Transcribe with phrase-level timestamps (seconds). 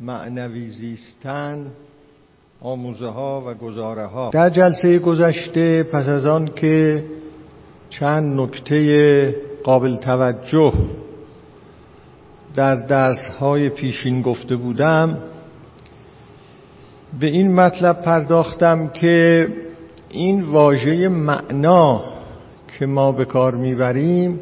[0.00, 1.66] معنوی زیستن
[2.60, 7.04] آموزه ها و گزاره ها در جلسه گذشته پس از آن که
[7.90, 10.72] چند نکته قابل توجه
[12.54, 15.18] در درس های پیشین گفته بودم
[17.20, 19.48] به این مطلب پرداختم که
[20.08, 22.04] این واژه معنا
[22.78, 24.40] که ما به کار می‌بریم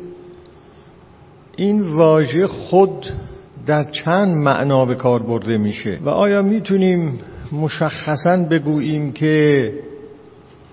[1.56, 3.06] این واژه خود
[3.68, 7.18] در چند معنا به کار برده میشه و آیا می‌تونیم
[7.52, 9.72] مشخصا بگوییم که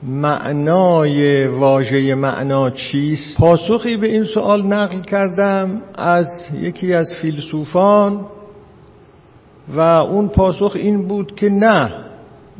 [0.03, 6.27] معنای واژه معنا چیست؟ پاسخی به این سوال نقل کردم از
[6.61, 8.25] یکی از فیلسوفان
[9.75, 11.93] و اون پاسخ این بود که نه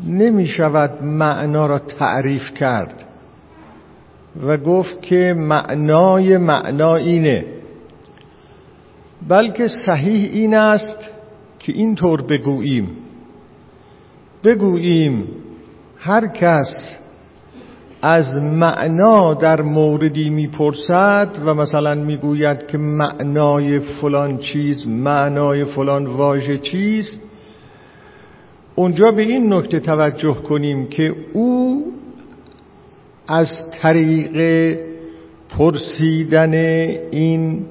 [0.08, 3.04] نمی شود معنا را تعریف کرد
[4.48, 7.55] و گفت که معنای معنا اینه.
[9.28, 11.12] بلکه صحیح این است
[11.60, 12.90] که اینطور بگوییم.
[14.44, 15.28] بگوییم
[15.98, 16.96] هر کس
[18.02, 26.58] از معنا در موردی می‌پرسد و مثلا می‌گوید که معنای فلان چیز معنای فلان واژه
[26.58, 27.22] چیست
[28.76, 31.86] اونجا به این نکته توجه کنیم که او
[33.28, 33.48] از
[33.82, 34.78] طریق
[35.50, 36.54] پرسیدن
[37.12, 37.66] این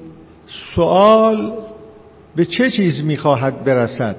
[0.47, 1.53] سوال
[2.35, 4.15] به چه چیز می‌خواهد برسد؟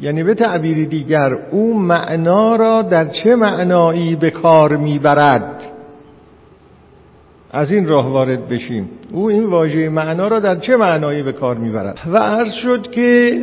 [0.00, 5.62] یعنی به تعبیر دیگر او معنا را در چه معنایی به کار می‌برد؟
[7.50, 8.90] از این راه وارد بشیم.
[9.12, 13.40] او این واژه معنا را در چه معنایی به کار می‌برد؟ و عرض شد که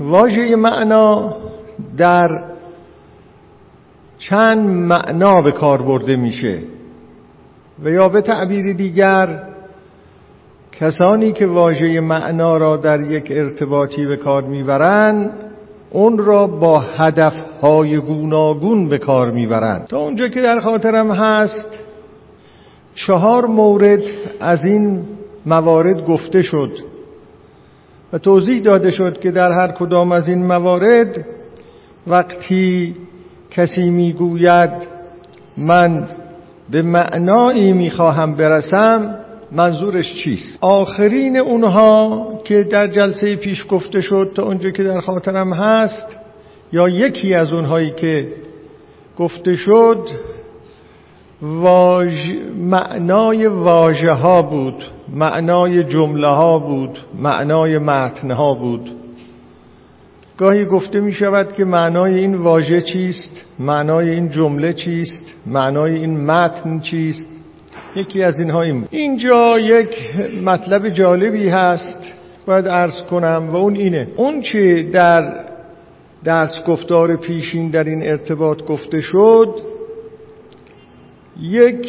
[0.00, 1.36] واژه معنا
[1.96, 2.44] در
[4.18, 6.58] چند معنا به کار برده میشه.
[7.84, 9.42] و یا به تعبیر دیگر
[10.80, 15.30] کسانی که واژه معنا را در یک ارتباطی به کار می‌برند
[15.90, 19.86] اون را با هدفهای گوناگون به کار می‌برند.
[19.86, 21.64] تا اونجا که در خاطرم هست
[22.94, 24.02] چهار مورد
[24.40, 25.02] از این
[25.46, 26.70] موارد گفته شد
[28.12, 31.24] و توضیح داده شد که در هر کدام از این موارد
[32.06, 32.94] وقتی
[33.50, 34.88] کسی می‌گوید
[35.56, 36.08] من
[36.70, 39.14] به معنایی می‌خواهم برسم
[39.56, 45.52] منظورش چیست؟ آخرین اونها که در جلسه پیش گفته شد تا اونجا که در خاطرم
[45.52, 46.06] هست
[46.72, 48.28] یا یکی از اونهایی که
[49.18, 50.08] گفته شد
[51.42, 52.12] واج...
[52.56, 54.84] معنای واژه ها بود
[55.14, 58.90] معنای جمله ها بود معنای متن ها بود.
[60.38, 66.24] گاهی گفته می شود که معنای این واژه چیست؟ معنای این جمله چیست؟ معنای این
[66.24, 67.35] متن چیست؟
[67.96, 69.96] یکی از اینها این اینجا یک
[70.44, 72.00] مطلب جالبی هست
[72.46, 74.08] باید عرض کنم و اون اینه.
[74.16, 75.44] اون چه در
[76.24, 79.54] دست گفتار پیشین در این ارتباط گفته شد
[81.40, 81.88] یک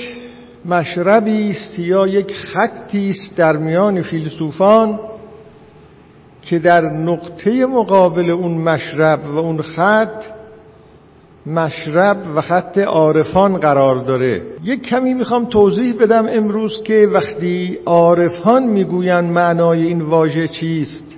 [0.66, 5.00] مشربی است یا یک خطی است در میان فیلسوفان
[6.42, 10.37] که در نقطه مقابل اون مشرب و اون خط
[11.48, 14.42] مشرب و خط عارفان قرار داره.
[14.64, 21.16] یک کمی می‌خوام توضیح بدم امروز که وقتی عارفان می‌گویند معنای این واژه چیست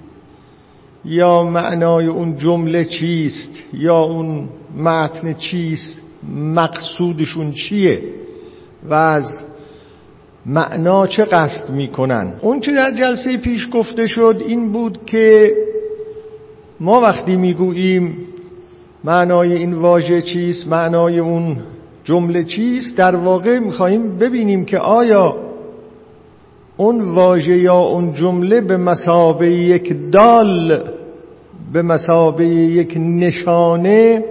[1.05, 6.01] یا معنای اون جمله چیست یا اون متن چیست
[6.35, 8.01] مقصودشون چیه
[8.89, 9.25] و از
[10.45, 12.33] معنا چه قصد می‌کنن.
[12.41, 15.55] اون چه در جلسه پیش گفته شد این بود که
[16.79, 18.17] ما وقتی می‌گوییم
[19.03, 21.57] معنای این واژه چیست؟ معنای اون
[22.03, 25.37] جمله چیست؟ در واقع می‌خواهیم ببینیم که آیا
[26.77, 30.83] اون واژه یا اون جمله به مسابه یک دال
[31.73, 34.23] به مسابه یک نشانه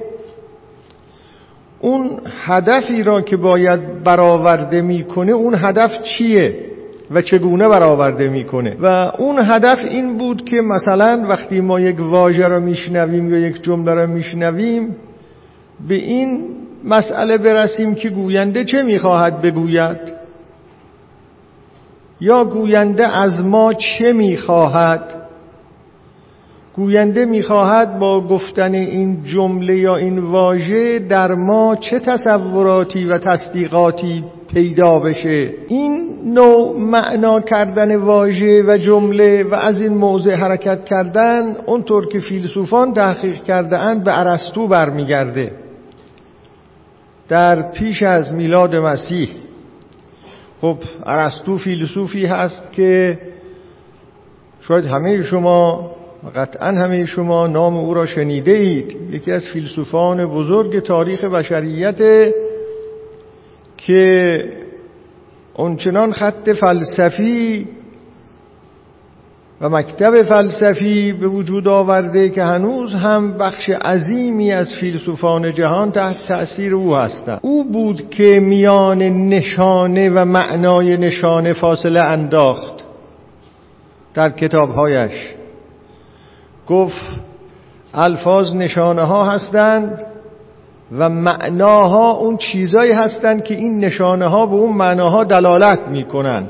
[1.80, 6.68] اون هدفی را که باید برآورده می‌کنه اون هدف چیه؟
[7.10, 8.76] و چگونه برآورده می‌کنه.
[8.80, 13.62] و اون هدف این بود که مثلا وقتی ما یک واژه را میشنویم یا یک
[13.62, 14.96] جمله را میشنویم
[15.88, 16.44] به این
[16.84, 20.18] مسئله برسیم که گوینده چه می‌خواهد بگوید؟
[22.20, 25.02] یا گوینده از ما چه می‌خواهد؟
[26.76, 34.24] گوینده می‌خواهد با گفتن این جمله یا این واژه در ما چه تصوراتی و تصدیقاتی
[34.54, 35.54] پیدا بشه.
[35.68, 42.20] این نوع معنا کردن واژه و جمله و از این موضع حرکت کردن اونطور که
[42.20, 45.52] فیلسوفان تحقیق کرده اند به ارسطو برمیگرده.
[47.28, 49.28] در پیش از میلاد مسیح
[50.60, 53.18] خب ارسطو فیلسوفی هست که
[54.60, 55.90] شاید همه شما
[56.36, 62.28] قطعا همه شما نام او را شنیده اید یکی از فیلسوفان بزرگ تاریخ بشریت
[63.88, 64.44] که
[65.54, 67.68] اونچنان خط فلسفی
[69.60, 76.16] و مکتب فلسفی به وجود آورده که هنوز هم بخش عظیمی از فیلسوفان جهان تحت
[76.28, 77.40] تأثیر او هستند.
[77.42, 78.98] او بود که میان
[79.28, 82.74] نشانه و معنای نشانه فاصله انداخت
[84.14, 85.32] در کتابهایش.
[86.66, 87.20] گفت
[87.94, 90.04] الفاظ نشانه ها هستند
[90.92, 96.48] و معناها اون چیزایی هستند که این نشانه ها به اون معناها دلالت می‌کنند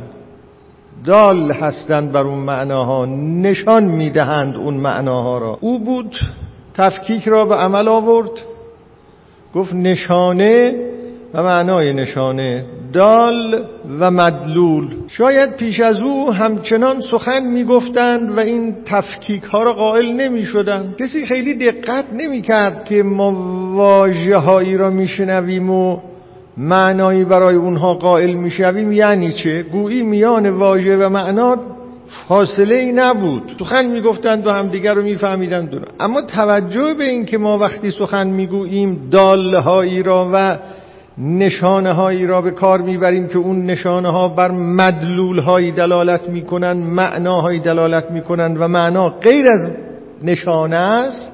[1.05, 3.07] دال هستند بر اون معناها
[3.43, 5.59] نشان می‌دهند اون معناها را.
[5.61, 6.17] او بود
[6.75, 8.31] تفکیک را به عمل آورد
[9.55, 10.75] گفت نشانه
[11.35, 12.65] و معنای نشانه.
[12.93, 13.63] دال
[14.01, 14.89] و مدلول.
[15.09, 20.95] شاید پیش از او همچنان سخن می‌گفتند و این تفکیک ها را قائل نمی شدن.
[21.01, 23.33] کسی خیلی دقت نمی کرد که ما
[23.75, 25.99] واجه هایی را میشنویم و
[26.57, 28.93] معنایی برای اونها قائل می‌شویم.
[28.93, 31.57] یعنی چه؟ گویی میان واژه و معنا
[32.29, 33.43] فاصله ای نبود.
[33.59, 35.87] سخن می‌گفتند و همدیگر رو میفهمیدند.
[36.01, 40.59] اما توجه به این که ما وقتی سخن می‌گوییم دالهایی را و
[41.19, 46.73] نشانه هایی را به کار می‌بریم که اون نشانه ها بر مدلول هایی دلالت می‌کنن
[46.73, 49.77] معناهایی دلالت می‌کنن و معنا غیر از
[50.23, 51.33] نشانه است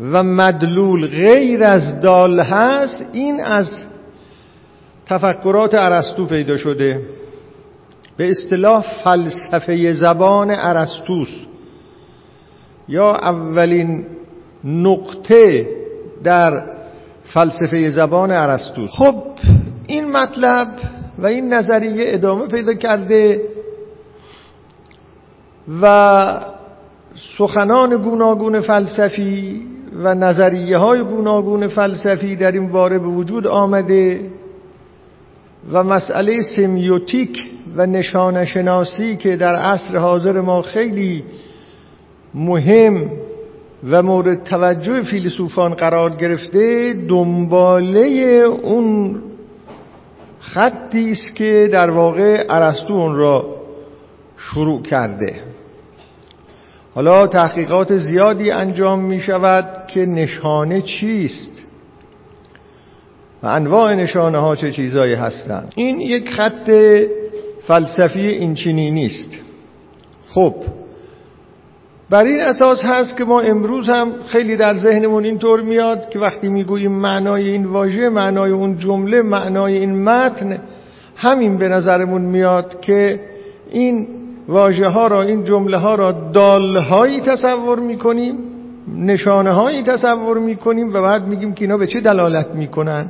[0.00, 3.76] و مدلول غیر از دال هست این از
[5.06, 7.02] تفکرات ارسطو پیدا شده.
[8.16, 11.28] به اصطلاح فلسفه زبان ارسطوس.
[12.88, 14.06] یا اولین
[14.64, 15.66] نقطه
[16.24, 16.79] در
[17.32, 19.14] فلسفه زبان ارسطوس خب
[19.86, 20.68] این مطلب
[21.18, 23.42] و این نظریه ادامه پیدا کرده
[25.82, 26.44] و
[27.38, 29.62] سخنان گوناگون فلسفی
[30.02, 34.20] و نظریه های گوناگون فلسفی در این باره به وجود آمده
[35.72, 41.24] و مسئله سمیوتیک و نشانشناسی که در عصر حاضر ما خیلی
[42.34, 43.10] مهم
[43.88, 48.00] و مورد توجه فیلسوفان قرار گرفته دنباله
[48.62, 49.22] اون
[50.40, 53.56] خطی است که در واقع ارسطو اون را
[54.36, 55.34] شروع کرده.
[56.94, 61.52] حالا تحقیقات زیادی انجام می شود که نشانه چیست؟
[63.42, 66.70] و انواع نشانه ها چه چیزایی هستند؟ این یک خط
[67.66, 69.30] فلسفی اینچنینی نیست.
[70.28, 70.54] خب
[72.10, 76.48] بر این اساس هست که ما امروز هم خیلی در ذهنمون اینطور میاد که وقتی
[76.48, 80.58] می‌گوییم معنای این واژه معنای اون جمله معنای این متن
[81.16, 83.20] همین به نظرمون میاد که
[83.70, 84.08] این
[84.48, 88.38] واژه ها را این جمله ها را دال هایی تصور می‌کنیم
[88.96, 93.06] نشانه هایی تصور می‌کنیم و بعد میگیم که اینا به چه دلالت می‌کنن.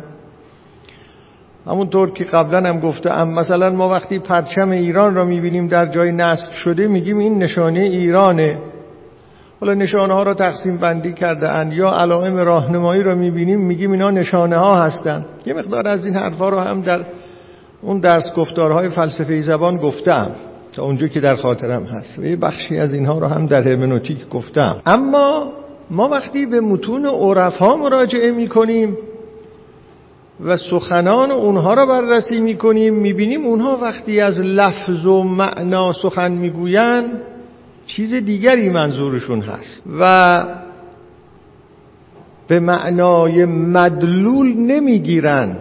[1.66, 6.52] همونطور که قبلا هم گفتم مثلا ما وقتی پرچم ایران را می‌بینیم در جای نصب
[6.52, 8.58] شده میگیم این نشانه ایرانه.
[9.60, 14.10] حالا نشانه ها را تقسیم بندی کرده اند یا علائم راهنمایی را می‌بینیم میگیم اینا
[14.10, 17.00] نشانه ها هستند یه مقدار از این حرفا رو هم در
[17.82, 20.30] اون درس گفتارهای فلسفه زبان گفتم.
[20.72, 22.18] تا اونجا که در خاطرم هست.
[22.18, 24.76] و یه بخشی از اینها رو هم در هرمنوتیک گفتم.
[24.86, 25.52] اما
[25.90, 28.96] ما وقتی به متون عرفا مراجعه می‌کنیم
[30.44, 37.20] و سخنان اونها را بررسی می‌کنیم می‌بینیم اونها وقتی از لفظ و معنا سخن می‌گویند
[37.96, 39.86] چیز دیگری منظورشون هست.
[40.00, 40.44] و
[42.48, 45.56] به معنای مدلول نمی‌گیرن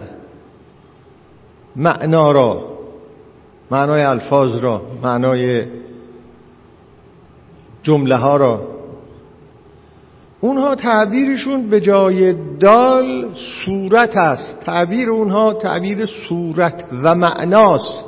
[1.76, 2.78] معنا را
[3.70, 5.64] معنای الفاظ را معنای
[7.82, 8.68] جمله ها را.
[10.40, 13.28] اونها تعبیرشون به جای دال
[13.64, 14.60] صورت است.
[14.60, 18.04] تعبیر اونها تعبیر صورت و معناست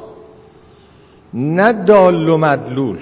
[1.34, 2.98] نه دال و مدلول.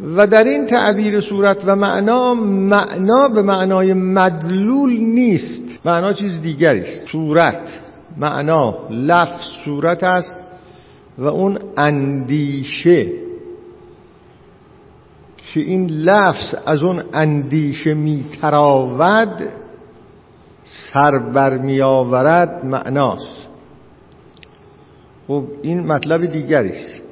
[0.00, 5.62] و در این تعبیر صورت و معنا معنا به معنای مدلول نیست.
[5.84, 7.08] معنا چیز دیگری است.
[7.08, 7.80] صورت.
[8.16, 8.74] معنا.
[8.90, 10.36] لفظ صورت است
[11.18, 13.06] و اون اندیشه.
[15.36, 19.42] که این لفظ از اون اندیشه میتراود
[20.64, 23.46] سر بر می آورد معناست.
[25.28, 27.05] خب این مطلب دیگری است.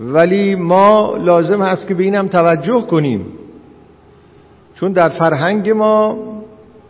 [0.00, 3.26] ولی ما لازم هست که به اینم توجه کنیم.
[4.74, 6.18] چون در فرهنگ ما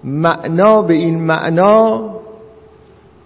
[0.04, 2.10] معنا به این معنا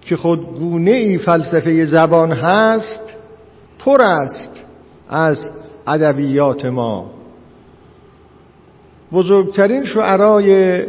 [0.01, 3.01] که خود گونه ای فلسفه زبان هست
[3.79, 4.65] پر است
[5.09, 5.51] از
[5.87, 7.11] ادبیات ما.
[9.13, 10.83] بزرگترین شعرای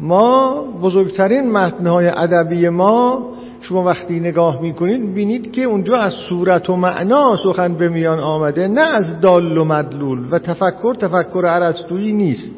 [0.00, 3.28] ما بزرگترین متنهای ادبی ما
[3.60, 8.68] شما وقتی نگاه می‌کنید بینید که اونجا از صورت و معنا سخن به میان آمده
[8.68, 12.54] نه از دال و مدلول و تفکر تفکر عرستویی نیست.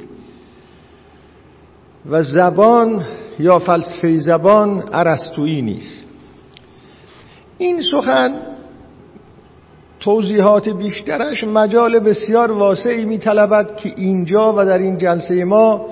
[2.10, 3.04] و زبان
[3.38, 6.04] یا فلسفه زبان عرستویی نیست.
[7.58, 8.32] این سخن
[10.00, 15.86] توضیحات بیشترش مجال بسیار واسعی میطلبد که اینجا و در این جلسه ما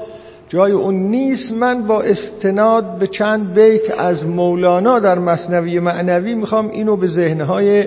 [0.50, 6.70] جای اون نیست من با استناد به چند بیت از مولانا در مصنوی معنوی می‌خوام
[6.70, 7.84] اینو به ذهنهای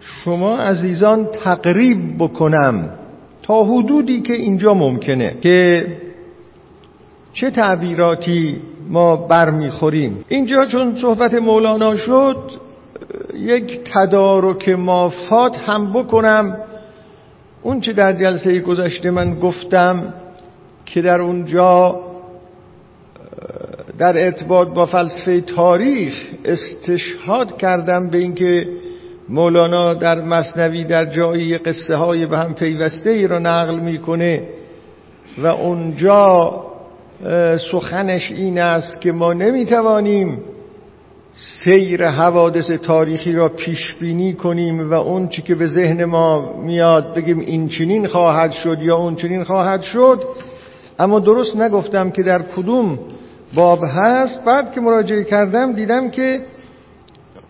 [0.00, 2.90] شما عزیزان تقریب بکنم
[3.42, 5.86] تا حدودی که اینجا ممکنه که
[7.32, 10.24] چه تعبیراتی ما برمیخوریم.
[10.28, 12.36] اینجا چون صحبت مولانا شد
[13.34, 16.56] یک تدارک مافات هم بکنم.
[17.62, 20.14] اون چه در جلسه گذشته من گفتم
[20.92, 22.00] که در اونجا
[23.98, 28.66] در ارتباط با فلسفه تاریخ استشهاد کردم به اینکه
[29.28, 34.42] مولانا در مصنوی در جایی قصه های به هم پیوسته ای را نقل می‌کنه
[35.38, 36.62] و اونجا
[37.72, 40.38] سخنش این است که ما نمی‌توانیم
[41.32, 47.14] سیر حوادث تاریخی را پیش بینی کنیم و اون چی که به ذهن ما میاد
[47.14, 50.20] بگیم این چنین خواهد شد یا اون چنین خواهد شد
[50.98, 52.98] اما درست نگفتم که در کدوم
[53.54, 54.44] باب هست.
[54.44, 56.40] بعد که مراجعه کردم دیدم که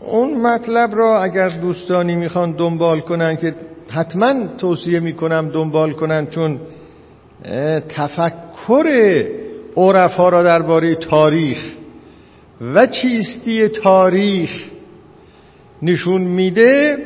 [0.01, 3.55] اون مطلب را اگر دوستانی می‌خوان دنبال کنن که
[3.89, 6.61] حتما توصیه می‌کنم دنبال کنن چون
[7.89, 9.25] تفکر
[9.77, 11.59] عرفا را درباره تاریخ
[12.75, 14.51] و چیستی تاریخ
[15.83, 16.99] نشون میده.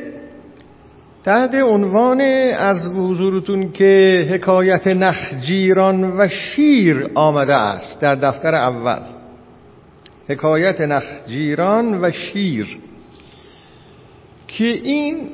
[1.27, 8.99] تحت عنوان از حضورتون که حکایت نخجیران و شیر آمده است در دفتر اول.
[10.29, 12.79] حکایت نخجیران و شیر.
[14.47, 15.29] که این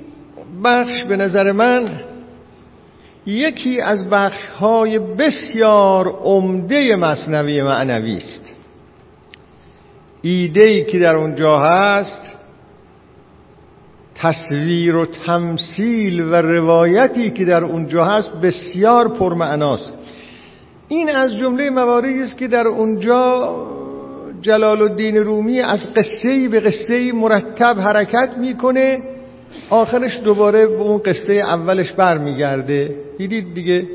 [0.64, 2.02] بخش به نظر من
[3.26, 8.46] یکی از بخشهای بسیار عمده مصنوی معنوی است.
[10.22, 12.33] ایده که در اونجا هست
[14.24, 19.94] تصویر و تمثیل و روایتی که در اونجا هست بسیار پرمعناست.
[20.88, 23.56] این از جمله مواردی است که در اونجا
[24.42, 29.00] جلال الدین رومی از قصه به قصه مرتب حرکت می‌کنه.
[29.70, 32.96] آخرش دوباره به اون قصه اولش برمیگرده.
[33.18, 33.88] دیدید دیگه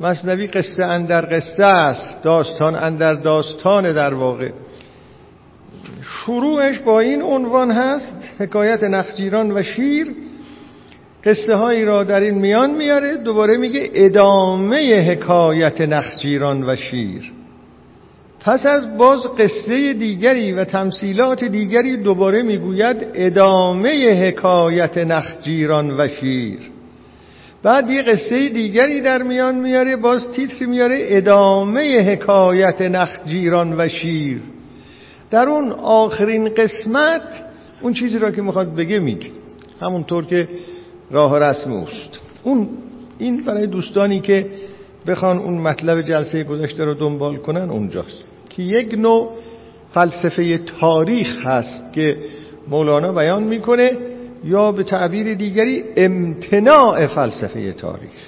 [0.00, 4.48] مصنوی قصه اندر قصه است داستان اندر داستان در واقع.
[6.02, 10.06] شروعش با این عنوان هست حکایت نخجیران و شیر.
[11.24, 17.32] قصه هایی را در این میان میاره دوباره میگه ادامه حکایت نخجیران و شیر.
[18.40, 26.58] پس از باز قصه دیگری و تمثیلات دیگری دوباره می‌گوید ادامه حکایت نخجیران و شیر.
[27.62, 34.40] بعد یه قصه دیگری در میان میاره باز تیتر میاره ادامه حکایت نخجیران و شیر.
[35.32, 37.44] در اون آخرین قسمت
[37.80, 39.30] اون چیزی را که می‌خواد بگه میگه.
[39.80, 40.48] همونطور که
[41.10, 42.20] راه رسم اوست.
[42.42, 42.68] اون
[43.18, 44.46] این برای دوستانی که
[45.06, 48.24] بخوان اون مطلب جلسه گذشته رو دنبال کنن اونجاست.
[48.48, 49.30] که یک نوع
[49.94, 52.16] فلسفه تاریخ هست که
[52.68, 53.96] مولانا بیان می‌کنه
[54.44, 58.22] یا به تعبیر دیگری امتناع فلسفه تاریخ.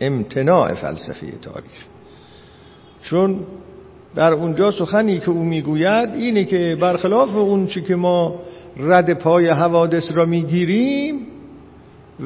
[0.00, 1.84] امتناع فلسفه تاریخ.
[3.02, 3.40] چون
[4.16, 8.34] در اونجا سخنی که او می‌گوید اینه که برخلاف اون چی که ما
[8.76, 11.18] رد پای حوادث را می‌گیریم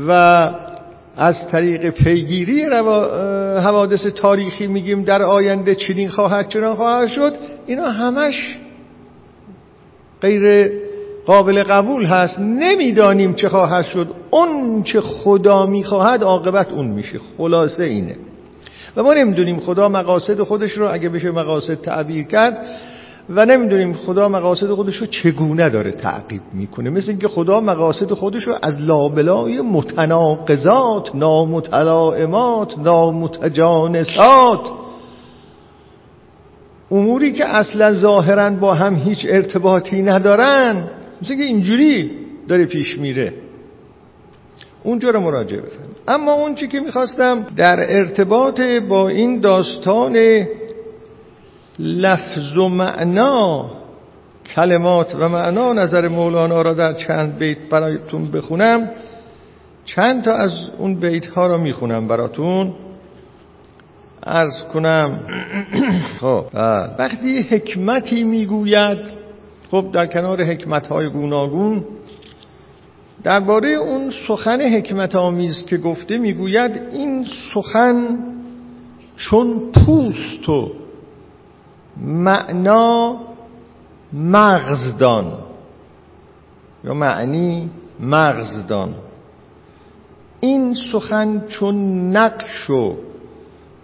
[0.08, 0.10] و
[1.16, 2.62] از طریق پیگیری
[3.62, 7.32] حوادث تاریخی میگیم در آینده چنین خواهد چنان خواهد شد
[7.66, 8.58] اینا همش
[10.20, 10.72] غیر
[11.26, 12.38] قابل قبول هست.
[12.38, 14.08] نمی‌دانیم چه خواهد شد.
[14.30, 17.18] اون چه خدا می‌خواهد عاقبت اون میشه.
[17.38, 18.16] خلاصه اینه.
[18.98, 22.66] و ما نمی‌دونیم خدا مقاصد خودش رو اگه بشه مقاصد تعبیر کرد
[23.30, 26.90] و نمی‌دونیم خدا مقاصد خودش رو چگونه داره تعقیب می‌کنه.
[26.90, 34.60] مثل اینکه خدا مقاصد خودش رو از لابلای متناقضات نامتلائمات نامتجانسات
[36.90, 40.84] اموری که اصلا ظاهرا با هم هیچ ارتباطی ندارن
[41.22, 42.10] مثل اینکه اینجوری
[42.48, 43.34] داره پیش میره.
[44.82, 45.96] اونجا رو مراجعه بفرمایید.
[46.08, 50.46] اما اون چی که می‌خواستم در ارتباط با این داستان
[51.78, 53.70] لفظ و معنا
[54.54, 58.90] کلمات و معنا نظر مولانا را در چند بیت برایتون بخونم.
[59.84, 62.74] چند تا از اون بیت ها رو می‌خونم براتون.
[64.26, 65.20] ارز کنم
[66.20, 66.44] خب
[66.98, 68.98] وقتی حکمتی می‌گوید
[69.70, 71.84] خب در کنار حکمت های گوناگون
[73.22, 78.18] درباره اون سخن حکمت آمیز که گفته می‌گوید این سخن
[79.16, 80.70] چون پوست و
[81.96, 83.16] معنا
[84.12, 85.32] مغزدان.
[86.84, 87.70] یا معنی
[88.00, 88.94] مغزدان.
[90.40, 91.76] این سخن چون
[92.16, 92.94] نقش و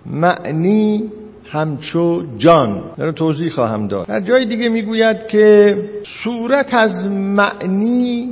[0.07, 1.11] معنی
[1.45, 2.85] همچو جان.
[2.97, 4.07] در توضیح خواهم داد.
[4.07, 5.79] در جای دیگه می‌گوید که
[6.25, 8.31] صورت از معنی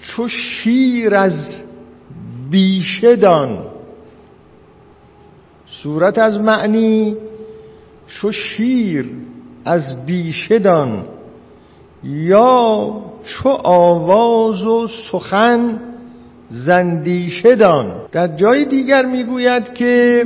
[0.00, 1.54] چو شیر از
[2.50, 3.64] بیشه دان.
[5.82, 7.16] صورت از معنی
[8.06, 9.10] چو شیر
[9.64, 11.04] از بیشه دان.
[12.04, 12.92] یا
[13.24, 15.80] چو آواز و سخن
[16.48, 18.08] زندیشه دان.
[18.12, 20.24] در جای دیگر می‌گوید که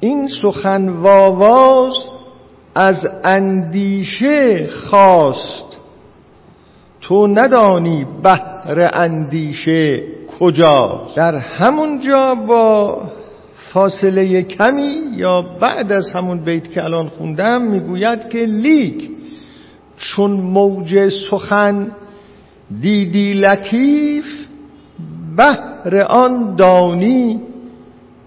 [0.00, 1.94] این سخن واواز
[2.74, 5.76] از اندیشه خواست.
[7.06, 10.02] تو ندانی بهر اندیشه
[10.38, 13.02] کجا در همون جا با
[13.72, 19.10] فاصله کمی یا بعد از همون بیت که الان خوندم می‌گوید که لیک
[19.96, 21.90] چون موج سخن
[22.80, 24.24] دیدی لطیف
[25.36, 27.40] بهر آن دانی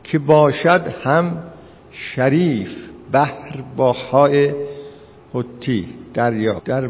[0.04, 1.38] که باشد هم
[1.92, 2.70] شریف
[3.12, 4.54] بحر با های
[5.34, 6.62] حتی دریا.
[6.66, 6.90] در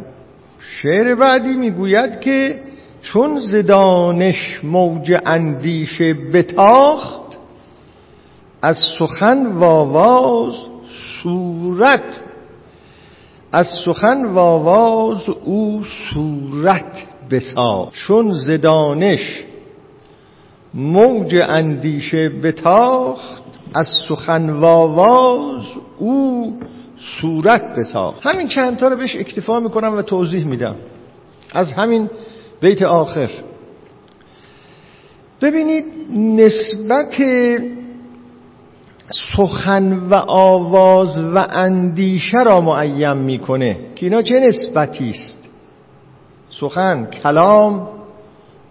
[0.59, 2.59] شعر بعدی می‌گوید که
[3.01, 7.37] چون زدانش موج اندیشه بتاخت
[8.61, 10.53] از سخن واواز
[11.23, 12.19] صورت
[13.51, 17.93] از سخن واواز او صورت بساخت.
[17.93, 19.39] چون زدانش
[20.73, 25.63] موج اندیشه بتاخت از سخن واواز
[25.97, 26.59] او
[27.21, 28.25] صورت بساخت.
[28.25, 30.75] همین چند تا رو بهش اکتفا می‌کنم و توضیح میدم.
[31.53, 32.09] از همین
[32.61, 33.29] بیت آخر.
[35.41, 35.85] ببینید
[36.15, 37.15] نسبت
[39.37, 43.77] سخن و آواز و اندیشه را معیم می‌کنه.
[43.95, 45.49] که اینا چه نسبتی است؟
[46.59, 47.87] سخن کلام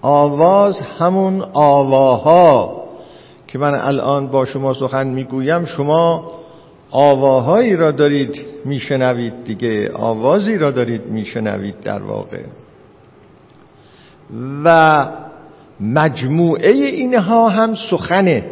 [0.03, 2.85] آواز همون آواها.
[3.47, 6.33] که من الان با شما سخن می‌گویم شما
[6.91, 12.43] آواهایی را دارید میشنوید دیگه آوازی را دارید میشنوید در واقع.
[14.65, 15.07] و
[15.81, 18.45] مجموعه اینها هم سخنه.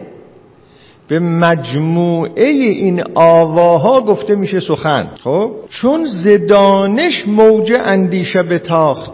[1.09, 5.11] به مجموعه این آواها گفته میشه سخن.
[5.25, 9.11] خب؟ چون زدانش موج اندیشه بتاخت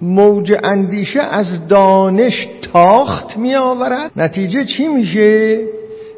[0.00, 5.60] موج اندیشه از دانش تاخت می آورد نتیجه چی میشه؟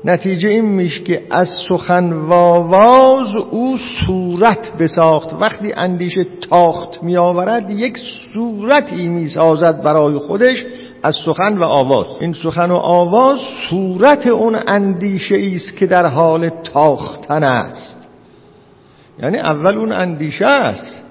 [0.04, 5.32] نتیجه این میشه که از سخن واواز او صورت بساخت.
[5.40, 7.98] وقتی اندیشه تاخت می آورد یک
[8.32, 10.64] صورتی می سازد برای خودش
[11.02, 12.06] از سخن و آواز.
[12.20, 13.38] این سخن و آواز
[13.70, 18.08] صورت اون اندیشه است که در حال تاختن است.
[19.22, 21.02] یعنی اول اون اندیشه است.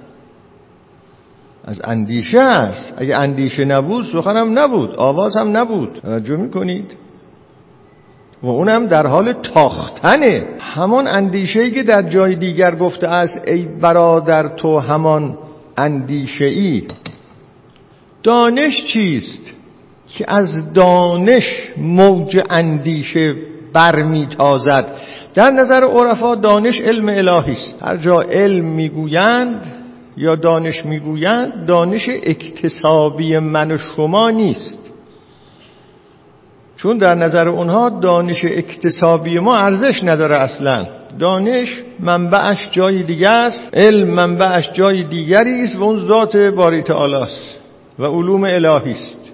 [1.65, 2.93] از اندیشه است.
[2.97, 5.99] اگه اندیشه نبود سخن هم نبود آواز هم نبود.
[6.01, 7.08] توجه می‌کنید؟
[8.43, 10.45] و اونم در حال تاختنه.
[10.59, 15.37] همان اندیشه که در جای دیگر گفته است ای برادر تو همان
[15.77, 16.83] اندیشه ای
[18.23, 19.53] دانش چیست
[20.07, 23.35] که از دانش موج اندیشه
[23.73, 24.91] برمیتازد؟
[25.33, 27.83] در نظر عرفا دانش علم الهی است.
[27.83, 29.65] هر جا علم می‌گویند
[30.17, 34.88] یا دانش می‌گویند دانش اکتسابی من و شما نیست.
[36.81, 40.87] چون در نظر اونها دانش اکتسابی ما ارزش نداره اصلا.
[41.19, 47.13] دانش منبعش جای دیگه است علم منبعش جای دیگری است و اون ذات باری تعالی
[47.15, 47.55] است
[47.99, 49.31] و علوم الهی است.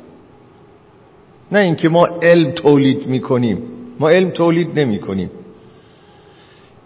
[1.52, 3.58] نه اینکه ما علم تولید می‌کنیم
[4.00, 5.30] ما علم تولید نمی کنیم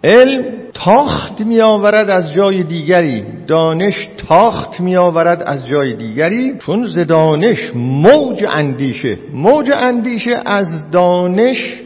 [0.04, 3.24] علم تاخت می آورد از جای دیگری.
[3.46, 3.94] دانش
[4.28, 6.54] تاخت می آورد از جای دیگری.
[6.58, 9.18] چون ز دانش موج اندیشه.
[9.34, 11.76] موج اندیشه از دانش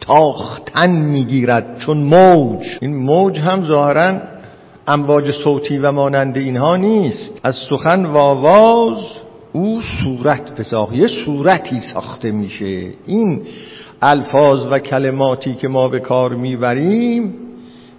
[0.00, 1.78] تاختن می‌گیرد.
[1.78, 2.78] چون موج.
[2.80, 4.20] این موج هم ظاهرا
[4.86, 7.40] امواج صوتی و مانند اینها نیست.
[7.42, 8.98] از سخن و آواز
[9.52, 12.86] او صورت بساخت یه صورتی ساخته میشه.
[13.06, 13.42] این
[14.02, 17.34] الفاظ و کلماتی که ما به کار می‌بریم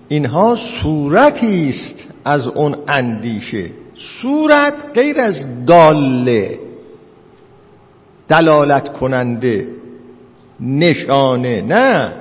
[0.10, 3.66] اینها صورتی است از اون اندیشه.
[4.22, 6.60] صورت غیر از داله
[8.28, 9.68] دلالت کننده
[10.60, 12.14] نشانه نه.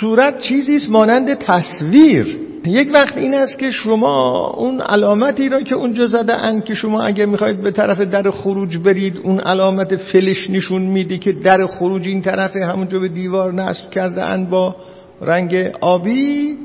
[0.00, 2.38] صورت چیزی است مانند تصویر.
[2.66, 7.02] یک وقت این است که شما اون علامتی را که اونجا زده ان که شما
[7.02, 12.08] اگه می‌خواید به طرف در خروج برید اون علامت فلش نشون میده که در خروج
[12.08, 14.76] این طرف همونجا به دیوار نصب کرده ان با
[15.20, 16.56] رنگ آبی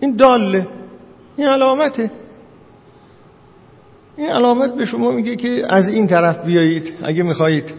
[0.00, 0.66] این داله
[1.36, 2.10] این علامته.
[4.16, 7.74] این علامت به شما میگه که از این طرف بیایید اگه می‌خواهید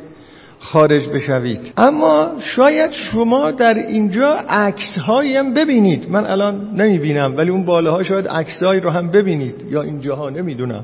[0.60, 1.74] خارج بشوید.
[1.78, 6.10] اما شاید شما در اینجا عکس هم ببینید.
[6.10, 9.56] من الان نمی‌بینم ولی اون بالاها شاید عکس رو هم ببینید.
[9.70, 10.84] یا اینجاها نمی‌دونم.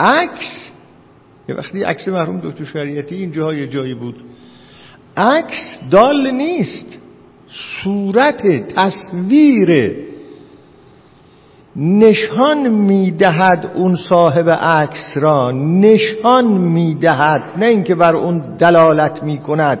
[0.00, 0.68] عکس؟
[1.48, 4.16] یه وقتی عکس مرحوم دکتر شریعتی اینجاها یه جایی بود.
[5.16, 6.95] عکس دال نیست.
[7.48, 8.42] صورت
[8.74, 9.96] تصویر
[11.76, 19.78] نشان می‌دهد اون صاحب عکس را نشان می‌دهد نه اینکه بر اون دلالت می‌کند.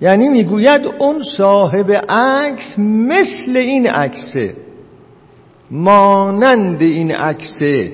[0.00, 4.54] یعنی می‌گوید اون صاحب عکس مثل این عکسه
[5.70, 7.92] مانند این عکسه.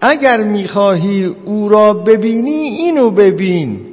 [0.00, 3.85] اگر می‌خواهی او را ببینی اینو ببین.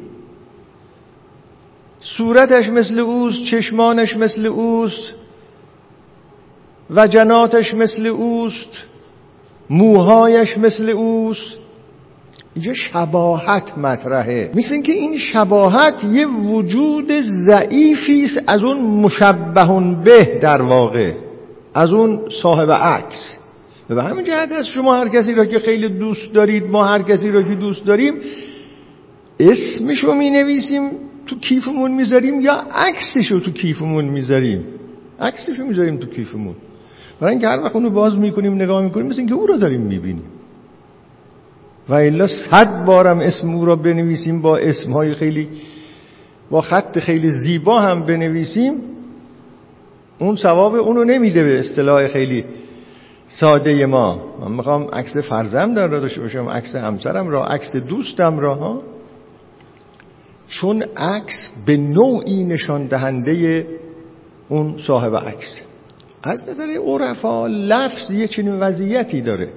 [2.03, 5.13] صورتش مثل اوست چشمانش مثل اوست
[6.89, 8.83] و جناتش مثل اوست
[9.69, 11.53] موهایش مثل اوست.
[12.55, 14.51] اینجا شباهت مطرحه.
[14.55, 17.11] مثل اینکه این شباهت یه وجود
[17.47, 21.13] ضعیفی است از اون مشبهون به در واقع
[21.73, 23.37] از اون صاحب عکس.
[23.89, 27.31] به همین جهت از شما هر کسی را که خیلی دوست دارید ما هر کسی
[27.31, 28.13] را که دوست داریم
[29.39, 30.91] اسمشو می نویسیم.
[31.27, 34.63] تو کیفمون می‌ذاریم یا عکسشو تو کیفمون می‌ذاریم؟
[35.19, 36.55] عکسشو می‌ذاریم تو کیفمون.
[37.19, 40.23] برای اینکه هر وقت اونو باز می‌کنیم نگاه می‌کنیم مثل اینکه او رو داریم می‌بینیم.
[41.89, 45.47] و الا صد بارم اسم او را بنویسیم با اسمهای خیلی
[46.49, 48.73] با خط خیلی زیبا هم بنویسیم.
[50.19, 52.45] اون ثواب اونو نمیده به اصطلاح خیلی
[53.27, 54.21] ساده ما.
[54.41, 58.81] من می‌خوام عکس فرزم در را داشته باشم عکس همسرم را عکس دوستم را ها؟
[60.47, 63.67] چون عکس به نوعی نشان دهنده
[64.49, 65.61] اون صاحب عکس.
[66.23, 69.49] از نظر عرفا لفظ یه چنین وضعیتی داره.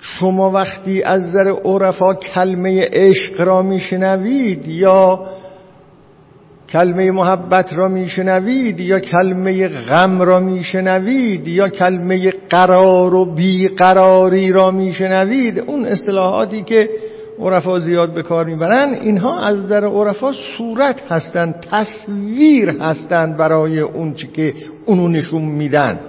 [0.00, 5.28] شما وقتی از نظر عرفا کلمه عشق را میشنوید یا
[6.68, 14.70] کلمه محبت را میشنوید یا کلمه غم را میشنوید یا کلمه قرار و بیقراری را
[14.70, 16.88] میشنوید اون اصطلاحاتی که
[17.40, 24.14] عرفا زیاد به کار می‌برن اینها از در عرفا صورت هستند تصویر هستند برای اون
[24.14, 24.54] چی که
[24.86, 26.00] اونو نشون میدن.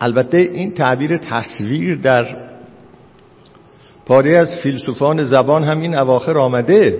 [0.00, 2.26] البته این تعبیر تصویر در
[4.06, 6.98] پاره از فیلسوفان زبان هم این اواخر آمده.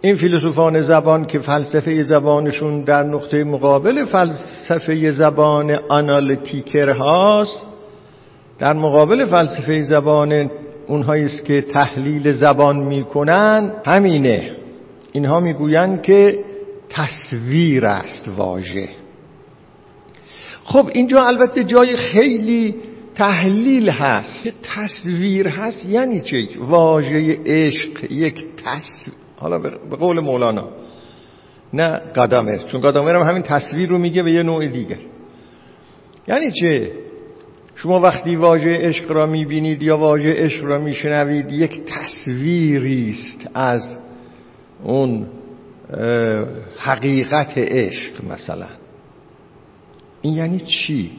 [0.00, 7.66] این فیلسوفان زبان که فلسفه زبانشون در نقطه مقابل فلسفه زبان آنالیتیکر هاست
[8.58, 10.50] در مقابل فلسفه زبان
[10.86, 14.56] اونهایی است که تحلیل زبان می‌کنن همینه.
[15.12, 16.44] اینها می‌گویند که
[16.88, 18.88] تصویر است واژه.
[20.64, 22.74] خب اینجا البته جای خیلی
[23.14, 24.48] تحلیل هست.
[24.62, 30.68] تصویر هست یعنی چه واژه عشق یک تصویر حالا به قول مولانا.
[31.72, 32.58] نه قدمه.
[32.58, 34.98] چون قدمه هم همین تصویر رو میگه به یه نوع دیگر
[36.28, 36.92] یعنی چه
[37.74, 43.88] شما وقتی واژه عشق را می‌بینید یا واژه عشق را میشنوید یک تصویری است از
[44.84, 45.26] اون
[46.78, 48.66] حقیقت عشق مثلا.
[50.22, 51.10] این یعنی چی؟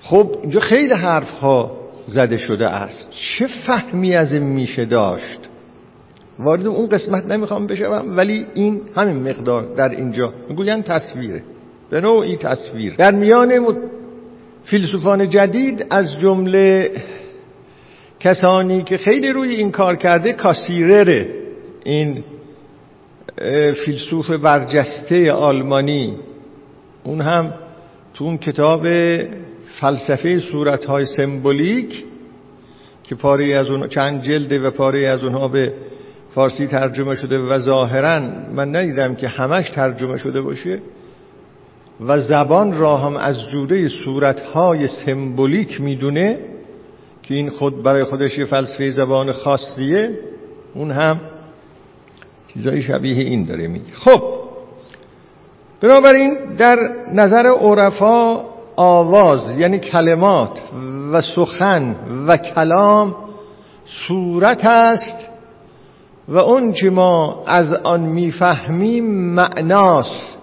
[0.00, 3.10] خب اینجا خیلی حرف ها زده شده است.
[3.10, 5.38] چه فهمی از این میشه داشت؟
[6.38, 10.34] وارد اون قسمت نمی‌خوام بشوم ولی این همین مقدار در اینجا.
[10.48, 11.42] می‌گوین تصویره.
[11.90, 12.94] به نوعی تصویر.
[12.94, 13.58] در میان
[14.70, 16.90] فیلسوفان جدید از جمله
[18.20, 21.28] کسانی که خیلی روی این کار کرده کاسیرره
[21.84, 22.24] این
[23.84, 26.16] فیلسوف برجسته آلمانی.
[27.04, 27.54] اون هم
[28.14, 28.86] تو اون کتاب
[29.80, 32.04] فلسفه صورتهای سمبولیک
[33.04, 35.72] که پاره از اون چند جلده و پاره از اونها به
[36.34, 38.20] فارسی ترجمه شده و ظاهرا
[38.54, 40.78] من ندیدم که همش ترجمه شده باشه.
[42.00, 46.38] و زبان را هم از جوره صورتهای سمبولیک می‌دونه
[47.22, 50.18] که این خود برای خودش یه فلسفه زبان خاصیه
[50.74, 51.20] اون هم
[52.54, 53.92] چیزای شبیه این داره میگه.
[53.92, 54.22] خب
[55.80, 56.76] بنابراین در
[57.14, 58.44] نظر عرفا
[58.76, 60.60] آواز یعنی کلمات
[61.12, 63.16] و سخن و کلام
[63.86, 65.28] صورت است
[66.28, 70.37] و اون که ما از آن می‌فهمیم معناست.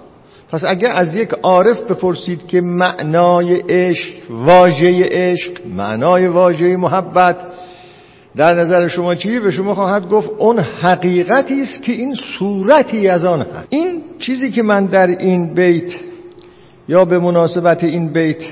[0.52, 7.38] پس اگر از یک عارف بپرسید که معنای عشق واژه عشق معنای واژه محبت
[8.36, 13.26] در نظر شما چیه به شما خواهد گفت اون حقیقتی است که این صورتی از
[13.26, 13.68] آن هست.
[13.70, 15.96] این چیزی که من در این بیت
[16.88, 18.44] یا به مناسبت این بیت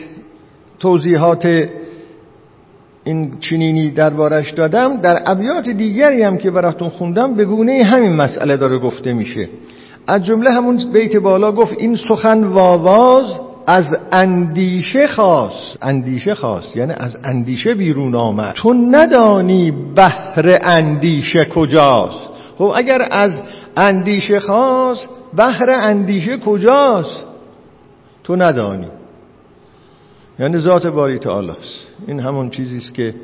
[0.79, 1.69] توضیحات
[3.03, 8.57] این چنینی دربارش دادم در ابیات دیگری هم که براتون خوندم به گونه همین مسئله
[8.57, 9.49] داره گفته میشه.
[10.07, 16.93] از جمله همون بیت بالا گفت این سخن واواز از اندیشه خواست اندیشه خواست یعنی
[16.93, 18.53] از اندیشه بیرون آمد.
[18.55, 22.29] تو ندانی بهر اندیشه کجاست.
[22.57, 23.41] خب اگر از
[23.77, 27.23] اندیشه خواست بهر اندیشه کجاست؟
[28.23, 28.87] تو ندانی.
[30.39, 33.15] یعنی ذات باری تعالی است این همون چیزی است که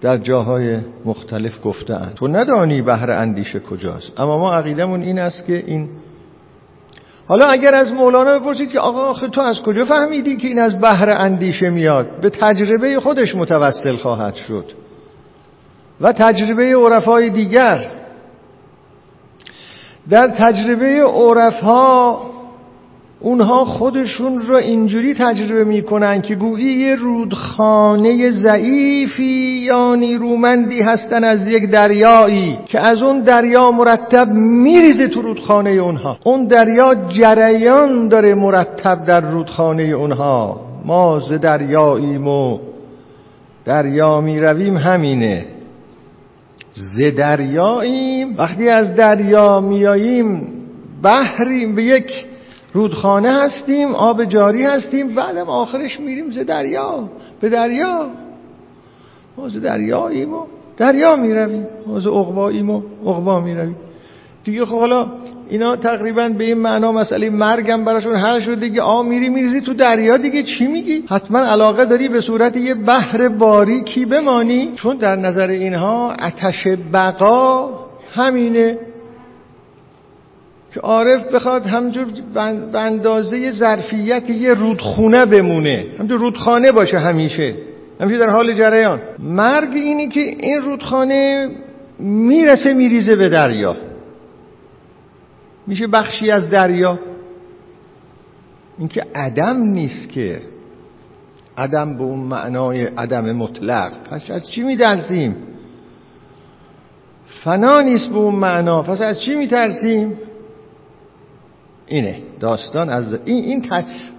[0.00, 4.20] در جاهای مختلف گفته تو ندانی بهر اندیشه کجاست.
[4.20, 5.88] اما ما عقیدمون این است که این
[7.28, 10.78] حالا اگر از مولانا بپرسید که آقا آخه تو از کجا فهمیدی که این از
[10.78, 14.64] بهر اندیشه میاد؟ به تجربه خودش متوسل خواهد شد.
[16.00, 17.90] و تجربه عرفای دیگر.
[20.10, 22.35] در تجربه عرفها
[23.20, 31.46] اونها خودشون رو اینجوری تجربه می‌کنن که گویی یه رودخانه ضعیفی یا نیرومندی هستن از
[31.48, 36.18] یک دریایی که از اون دریا مرتب میریزه تو رودخانه اونها.
[36.24, 40.60] اون دریا جریان داره مرتب در رودخانه اونها.
[40.84, 42.58] ما ز دریاییم و
[43.64, 45.44] دریا می‌رویم همینه.
[46.74, 48.34] ز دریاییم.
[48.38, 50.48] وقتی از دریا میاییم
[51.02, 52.26] بحریم به یک
[52.76, 57.08] رودخانه هستیم آب جاری هستیم بعدم آخرش میریم ز دریا
[57.40, 58.06] به دریا.
[59.36, 63.76] ما ز دریاییم و دریا می‌رویم ما ز اقباییم و اقبا می‌رویم.
[64.44, 65.08] دیگه خب حالا
[65.48, 68.82] اینا تقریبا به این معنا مسئله مرگم براشون حل شد دیگه.
[68.82, 73.28] آ میری میریزی تو دریا دیگه چی میگی؟ حتما علاقه داری به صورت یه بحر
[73.28, 74.72] باریکی بمانی.
[74.74, 77.70] چون در نظر اینها اتش بقا
[78.12, 78.78] همینه.
[80.76, 82.06] که عارف بخواد همجور
[82.72, 85.86] به اندازه ظرفیت یه رودخونه بمونه.
[85.98, 87.54] همجور رودخانه باشه همیشه.
[88.00, 89.00] همیشه در حال جریان.
[89.18, 91.50] مرگ اینی که این رودخانه
[91.98, 93.76] می‌رسه میریزه به دریا.
[95.66, 96.98] میشه بخشی از دریا.
[98.78, 100.42] اینکه عدم نیست که
[101.56, 103.92] عدم به اون معنای عدم مطلق.
[104.10, 105.36] پس از چی میترسیم؟
[107.44, 108.82] فنا نیست به اون معنا.
[108.82, 110.18] پس از چی میترسیم؟
[111.86, 113.64] اینه داستان از این, این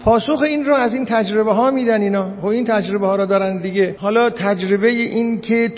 [0.03, 2.31] پاسخ این رو از این تجربه ها میدن اینا.
[2.41, 3.95] خب این تجربه ها رو دارن دیگه.
[3.99, 5.71] حالا تجربه این که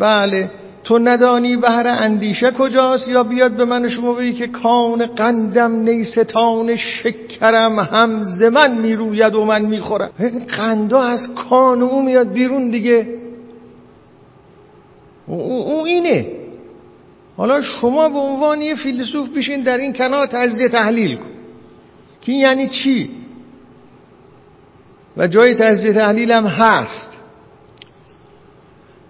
[0.00, 0.50] بله
[0.84, 6.76] تو ندانی بهر اندیشه کجاست یا بیاد به من شما بگی که کان قندم نیستان
[6.76, 10.10] شکرم هم ز من می‌روید و من می‌خورم.
[10.56, 13.06] قندا از کان او میاد بیرون دیگه.
[15.26, 16.39] او اینه.
[17.40, 21.30] حالا شما به عنوان یه فیلسوف بشین در این کنار تجزیه تحلیل کن.
[22.20, 23.10] که یعنی چی؟
[25.16, 27.10] و جای تجزیه تحلیل هم هست.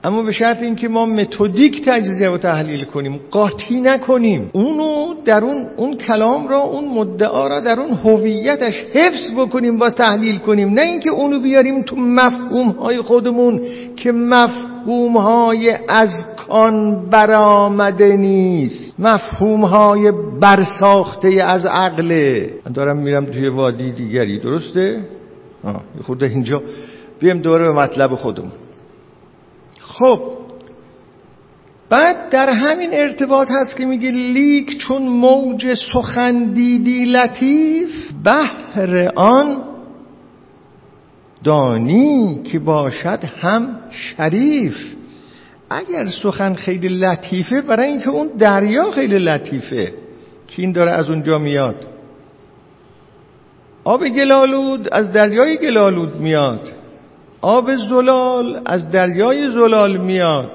[0.04, 4.50] اما به شرط اینکه ما متدیک تجزیه و تحلیل کنیم قاطی نکنیم.
[4.52, 9.94] اونو در اون اون کلام را اون مدعا را در اون هویتش حفظ بکنیم باز
[9.94, 10.74] تحلیل کنیم.
[10.74, 13.60] نه اینکه اونو بیاریم تو مفهوم های خودمون
[13.96, 16.10] که مفهوم های از
[16.50, 19.00] آن برآمده نیست.
[19.00, 24.40] مفهوم های برساخته از عقله من دارم میرم توی وادی دیگری.
[24.40, 25.04] درسته؟
[25.64, 26.62] آه خود اینجا.
[27.20, 28.52] بیم دوره به مطلب خودمون.
[29.80, 30.20] خب.
[31.88, 37.90] بعد در همین ارتباط هست که میگه لیک چون موج سخن دیدی لطیف
[38.24, 39.58] بهر آن
[41.44, 44.76] دانی که باشد هم شریف.
[45.70, 49.94] اگر سخن خیلی لطیفه برای اینکه اون دریا خیلی لطیفه.
[50.46, 51.86] که این داره از اونجا میاد.
[53.84, 56.72] آب گلالود از دریای گلالود میاد.
[57.40, 60.50] آب زلال از دریای زلال میاد.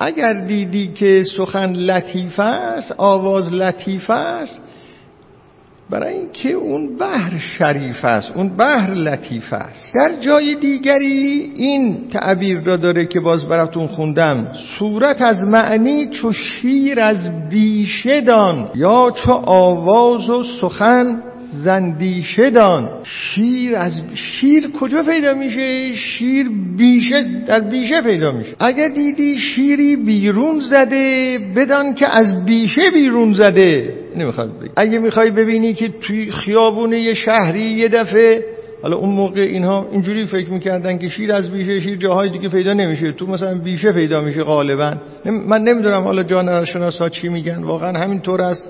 [0.00, 4.60] اگر دیدی که سخن لطیف است آواز لطیف است
[5.90, 9.94] برای اینکه اون بحر شریف است اون بحر لطیف است.
[9.94, 14.52] در جای دیگری این تعبیر را داره که باز براتون خوندم.
[14.78, 21.22] صورت از معنی چو شیر از بیشه دان یا چو آواز و سخن
[21.62, 22.88] زندیشه دان.
[23.04, 28.50] شیر از شیر کجا پیدا میشه؟ شیر بیشه در بیشه پیدا میشه.
[28.58, 33.94] اگه دیدی شیری بیرون زده بدان که از بیشه بیرون زده.
[34.16, 34.70] نمی‌خواد بگی.
[34.76, 38.44] اگه می‌خوای ببینی که توی خیابون یه شهری یه دفعه
[38.82, 42.72] حالا اون موقع اینها اینجوری فکر می‌کردن که شیر از بیشه شیر جاهای دیگه پیدا
[42.72, 43.12] نمیشه.
[43.12, 44.94] تو مثلا بیشه پیدا میشه غالبا.
[45.24, 47.62] من نمی‌دونم حالا جانورشناس ها چی میگن.
[47.62, 48.68] واقعا همینطور است.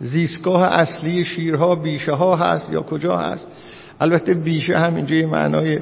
[0.00, 3.48] زیستگاه اصلی شیرها بیشه ها هست یا کجا هست؟
[4.00, 5.78] البته بیشه هم اینجا یه معنای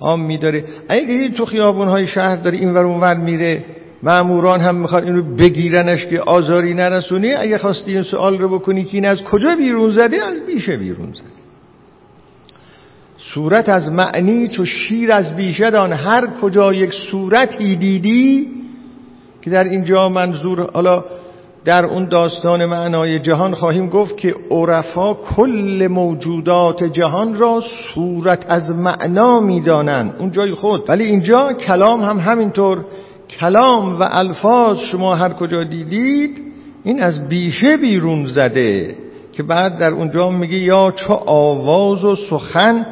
[0.00, 0.64] عام میداره.
[0.88, 3.64] اگه تو خیابون های شهر داره این ور ور میره
[4.02, 8.96] معموران هم می‌خواد اینو بگیرنش که آزاری نرسونی اگه خواستی این سوال رو بکنی که
[8.96, 11.38] این از کجا بیرون زده از بیشه بیرون زده.
[13.18, 18.48] صورت از معنی چو شیر از بیشه دان هر کجا یک صورتی دیدی
[19.42, 21.04] که در اینجا منظور حالا
[21.68, 27.62] در اون داستان معنای جهان خواهیم گفت که عرفا کل موجودات جهان را
[27.94, 30.14] صورت از معنا می‌دانند.
[30.18, 30.84] اون جای خود.
[30.88, 32.84] ولی اینجا کلام هم همینطور.
[33.40, 36.42] کلام و الفاظ شما هر کجا دیدید
[36.84, 38.96] این از بیشه بیرون زده.
[39.32, 42.86] که بعد در اونجا میگه یا چو آواز و سخن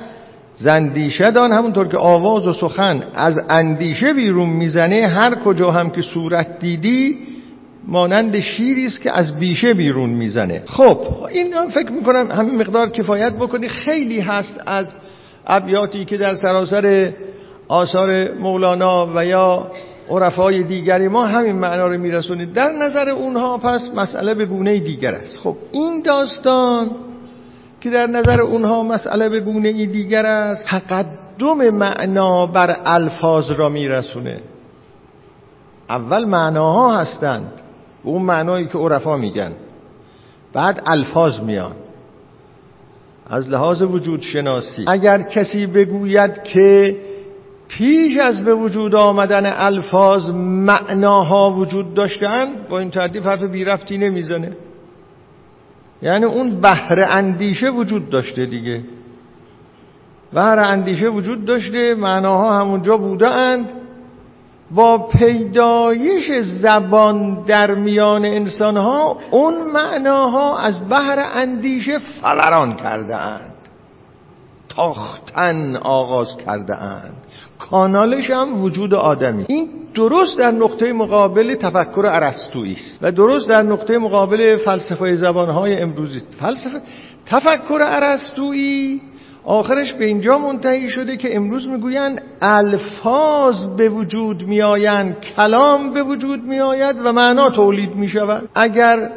[0.54, 1.52] زندیشه دان.
[1.52, 7.18] همونطور که آواز و سخن از اندیشه بیرون می‌زنه هر کجا هم که صورت دیدی
[7.86, 10.62] مانند شیری است که از بیشه بیرون می‌زنه.
[10.66, 10.98] خب
[11.30, 13.68] این هم فکر می‌کنم همین مقدار کفایت بکنی.
[13.68, 14.86] خیلی هست از
[15.46, 17.12] ابیاتی که در سراسر
[17.68, 19.70] آثار مولانا و یا
[20.10, 22.52] عرفای دیگری ما همین معنا رو میرسونید.
[22.52, 25.36] در نظر اونها پس مسئله به گونه دیگر است.
[25.36, 26.90] خب این داستان
[27.80, 34.40] که در نظر اونها مسئله به گونه دیگر است تقدم معنا بر الفاظ را میرسونه.
[35.90, 37.52] اول معناها هستند.
[38.06, 39.52] اون معنایی که عرفا میگن.
[40.52, 41.72] بعد الفاظ میان.
[43.30, 44.84] از لحاظ وجود شناسی.
[44.86, 46.96] اگر کسی بگوید که
[47.68, 53.98] پیش از به وجود آمدن الفاظ معناها وجود داشتن با این ترتیب حرف بی رفتی
[53.98, 54.52] نمی‌زنه.
[56.02, 58.80] یعنی اون بحر اندیشه وجود داشته دیگه.
[60.32, 63.72] بحر اندیشه وجود داشته معناها همونجا بوده اند.
[64.70, 73.52] با پیدایش زبان در میان انسانها اون معناها از بحر اندیشه فوران کرده اند
[74.68, 77.14] تاختن آغاز کرده اند
[77.58, 79.44] کانالش هم وجود آدمی.
[79.48, 85.80] این درست در نقطه مقابل تفکر ارسطویی است و درست در نقطه مقابل فلسفه زبانهای
[85.80, 86.80] امروزی فلسفه
[87.26, 89.02] تفکر ارسطویی
[89.46, 96.44] آخرش به اینجا منتهی شده که امروز می‌گویند الفاظ به وجود میآیند کلام به وجود
[96.44, 99.10] میآید و معنا تولید می شود اگر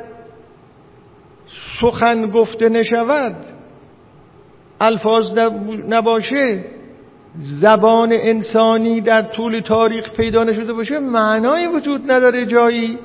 [1.81, 3.35] سخن گفته نشود
[4.79, 5.37] الفاظ
[5.87, 6.65] نباشه
[7.37, 12.97] زبان انسانی در طول تاریخ پیدا نشده باشه معنای وجود نداره جایی.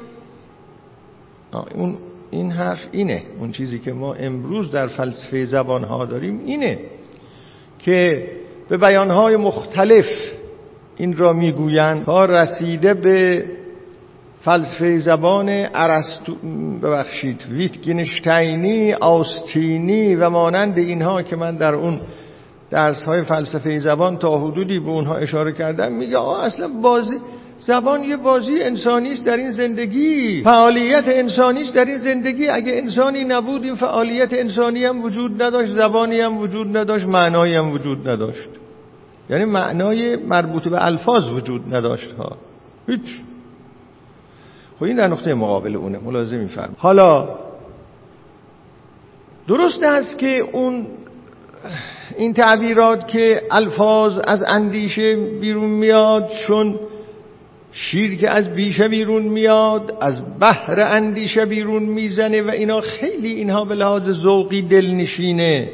[1.75, 1.97] اون
[2.31, 3.23] این حرف اینه.
[3.39, 6.79] اون چیزی که ما امروز در فلسفه زبان ها داریم اینه.
[7.85, 8.29] که
[8.69, 10.07] به بیانهای مختلف
[10.97, 13.45] این را می‌گویند تا رسیده به
[14.45, 16.35] فلسفه زبان ارسطو
[16.83, 22.01] ببخشید ویتگینشتاینی آستینی و مانند اینها که من در اون
[22.71, 27.17] درس های فلسفه زبان تا حدودی به اونها اشاره کردم میگه آه اصلا بازی
[27.67, 30.43] زبان یه بازی انسانی است در این زندگی.
[30.43, 32.49] فعالیت انسانی است در این زندگی.
[32.49, 37.71] اگه انسانی نبود این فعالیت انسانی هم وجود نداشت زبانی هم وجود نداشت معنایی هم
[37.71, 38.49] وجود نداشت.
[39.31, 42.37] یعنی معنای مربوط به الفاظ وجود نداشت ها.
[42.87, 43.19] هیچ.
[44.79, 45.99] خب این در نقطه مقابل اونه.
[45.99, 47.29] ملاحظه میفرم حالا
[49.49, 50.87] درست است که اون
[52.17, 56.79] این تعبیرات که الفاظ از اندیشه بیرون میاد چون
[57.77, 63.65] شیر که از بیشه بیرون میاد از بحر اندیشه بیرون می‌زنه و اینا خیلی اینها
[63.65, 65.71] به لحاظ ذوقی دلنشینه.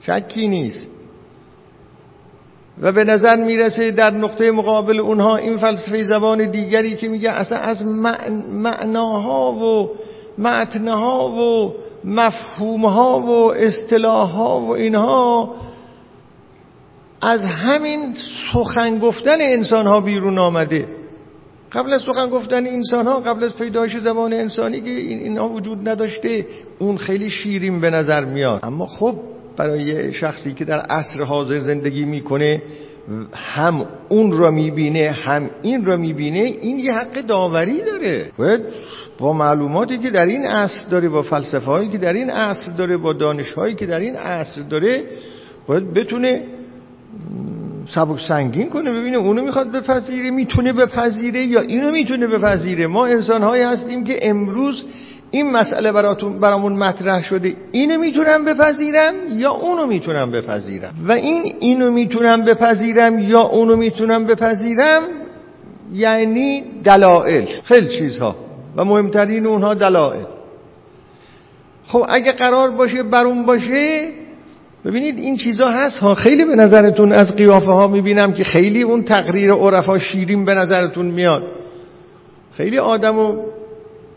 [0.00, 0.86] شکی نیست.
[2.82, 7.58] و به نظر می‌رسه در نقطه مقابل اونها این فلسفه زبان دیگری که میگه اصلا
[7.58, 7.86] از
[8.52, 9.90] معناها و
[10.38, 11.74] متنها و
[12.04, 15.54] مفهومها و اصطلاحها و اینها
[17.22, 18.12] از همین
[18.52, 20.88] سخن گفتن انسان ها بیرون آمده.
[21.72, 25.88] قبل از سخن گفتن انسان ها قبل از پیدایش زبان انسانی که این اینها وجود
[25.88, 26.46] نداشته
[26.78, 28.60] اون خیلی شیرین به نظر میاد.
[28.62, 29.14] اما خب
[29.56, 32.62] برای شخصی که در عصر حاضر زندگی می‌کنه
[33.32, 38.30] هم اون را می‌بینه هم این را می‌بینه این یه حق داوری داره.
[38.38, 38.60] باید
[39.18, 42.96] با معلوماتی که در این عصر داره با فلسفه هایی که در این عصر داره
[42.96, 45.04] با دانش هایی که در این عصر داره
[45.66, 46.42] باید بتونه
[47.88, 52.86] سبک سنگین کنه ببینه اونو می‌خواد بپذیره می‌تونه بپذیره یا اینو می‌تونه بپذیره.
[52.86, 54.84] ما انسان هایی هستیم که امروز
[55.30, 57.56] این مسئله براتون برامون مطرح شده.
[57.72, 64.24] اینو می‌تونم بپذیرم یا اونو می‌تونم بپذیرم و این اینو می‌تونم بپذیرم یا اونو می‌تونم
[64.24, 65.02] بپذیرم
[65.92, 68.36] یعنی دلائل خیلی چیزها.
[68.76, 70.24] و مهمترین اونها دلائل.
[71.86, 74.08] خب اگه قرار باشه برون باشه
[74.84, 79.02] ببینید این چیزا هست ها خیلی به نظرتون از قیافه ها می‌بینم که خیلی اون
[79.04, 81.42] تقریر عرفا شیرین به نظرتون میاد.
[82.54, 83.42] خیلی آدمو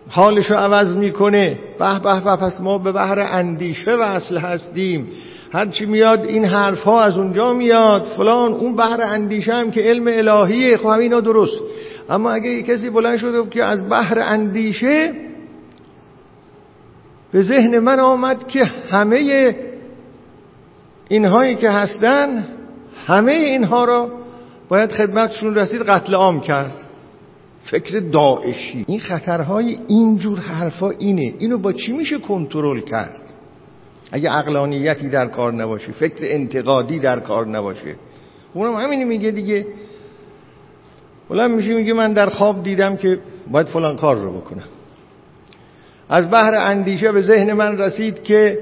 [0.10, 1.60] حالش رو عوض می‌کنه.
[1.80, 5.08] به به به پس ما به بحر اندیشه وصل هستیم.
[5.52, 8.04] هرچی میاد این حرف ها از اونجا میاد.
[8.18, 10.78] فلان اون بحر اندیشه هم که علم الهیه.
[10.78, 11.60] خب همینا درست.
[12.10, 15.14] اما اگه کسی بلند شده که از بحر اندیشه
[17.32, 19.56] به ذهن من آمد که همه
[21.10, 22.48] اینهایی که هستن
[23.06, 24.12] همه اینها را
[24.70, 26.84] باید خدمتشون رسید قتل عام کرد.
[27.64, 28.86] فکر داعشی.
[28.88, 31.34] این خطرهای اینجور حرفا اینه.
[31.40, 33.22] اینو با چی میشه کنترل کرد؟
[34.12, 37.96] اگه اقلانیتی در کار نباشه فکر انتقادی در کار نباشه.
[38.54, 39.66] اونم همینی میگه دیگه.
[41.30, 43.20] بلند میشه میگه من در خواب دیدم که
[43.52, 44.64] باید فلان کار رو بکنم.
[46.10, 48.58] از بحر اندیشه به ذهن من رسید که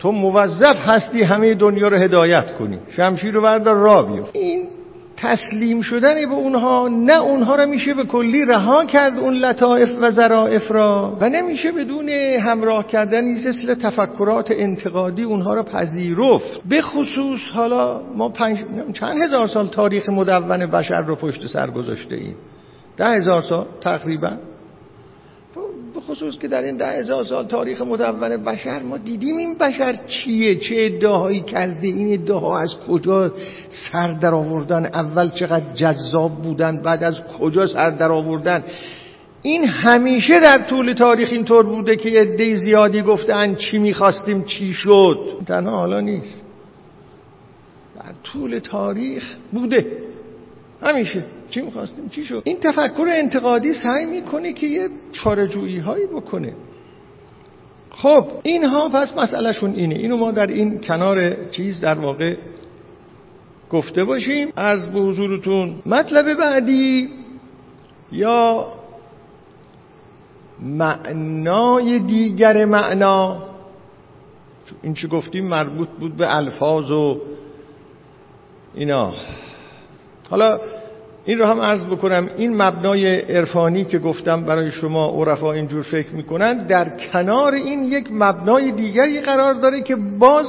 [0.00, 2.78] تو موظف هستی همه دنیا رو هدایت کنی.
[2.96, 4.30] شمشیر رو بردار را بیفت.
[4.32, 4.68] این
[5.16, 10.10] تسلیم شدن به اونها نه اونها را میشه به کلی رها کرد اون لطائف و
[10.10, 16.60] ظرائف را و نمیشه بدون همراه کردن مثل تفکرات انتقادی اونها را پذیرفت.
[16.68, 18.62] به خصوص حالا ما پنج...
[18.92, 22.36] چند هزار سال تاریخ مدون بشر رو پشت سر گذاشته ایم.
[22.96, 24.32] ده هزار سال تقریبا.
[25.94, 29.96] به خصوص که در این ده هزار سال تاریخ مدون بشر ما دیدیم این بشر
[30.06, 33.32] چیه؟ چه ادعاهایی کرده؟ این ادعاها از کجا
[33.68, 38.64] سر در آوردن؟ اول چقدر جذاب بودن بعد از کجا سر در آوردن؟
[39.42, 45.18] این همیشه در طول تاریخ اینطور بوده که عده زیادی گفتن چی می‌خواستیم چی شد.
[45.46, 46.40] تنها حالا نیست.
[47.96, 50.09] در طول تاریخ بوده.
[50.82, 51.24] همیشه.
[51.50, 56.54] چی می‌خواستیم؟ چی شد؟ این تفکر انتقادی سعی می‌کنه که یه چارجویی هایی بکنه.
[57.90, 59.94] خب اینها پس مسئلهشون اینه.
[59.94, 62.36] اینو ما در این کنار چیز در واقع
[63.70, 64.52] گفته باشیم.
[64.56, 67.08] از به حضورتون مطلب بعدی
[68.12, 68.66] یا
[70.60, 73.42] معنای دیگر معنا؟
[74.82, 77.20] این چی گفتیم مربوط بود به الفاظ و
[78.74, 79.14] اینا.
[80.30, 80.60] حالا
[81.24, 86.14] این رو هم عرض بکنم این مبنای عرفانی که گفتم برای شما عرفا اینجور فکر
[86.14, 90.46] می‌کنن در کنار این یک مبنای دیگری قرار داره که باز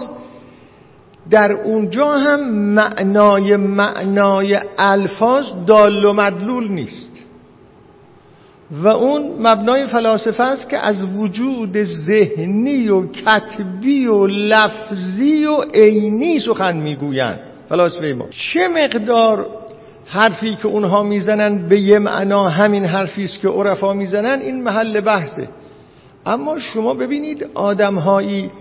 [1.30, 7.12] در اونجا هم معنای معنای الفاظ دال و مدلول نیست.
[8.72, 16.40] و اون مبنای فلاسفه است که از وجود ذهنی و کتبی و لفظی و عینی
[16.40, 17.40] سخن می‌گویند.
[17.70, 18.26] فلاسفه ما.
[18.54, 19.46] چه مقدار
[20.12, 25.02] حرفی که اونها می‌زنن به یه معنا همین حرفی است که عرفا می‌زنن این محل
[25.02, 25.48] بحثه.
[26.26, 28.52] اما شما ببینید آدمهایی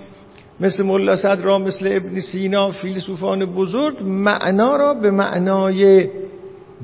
[0.61, 6.09] مثل ملا صدرا مثل ابن سینا فیلسوفان بزرگ معنا را به معنای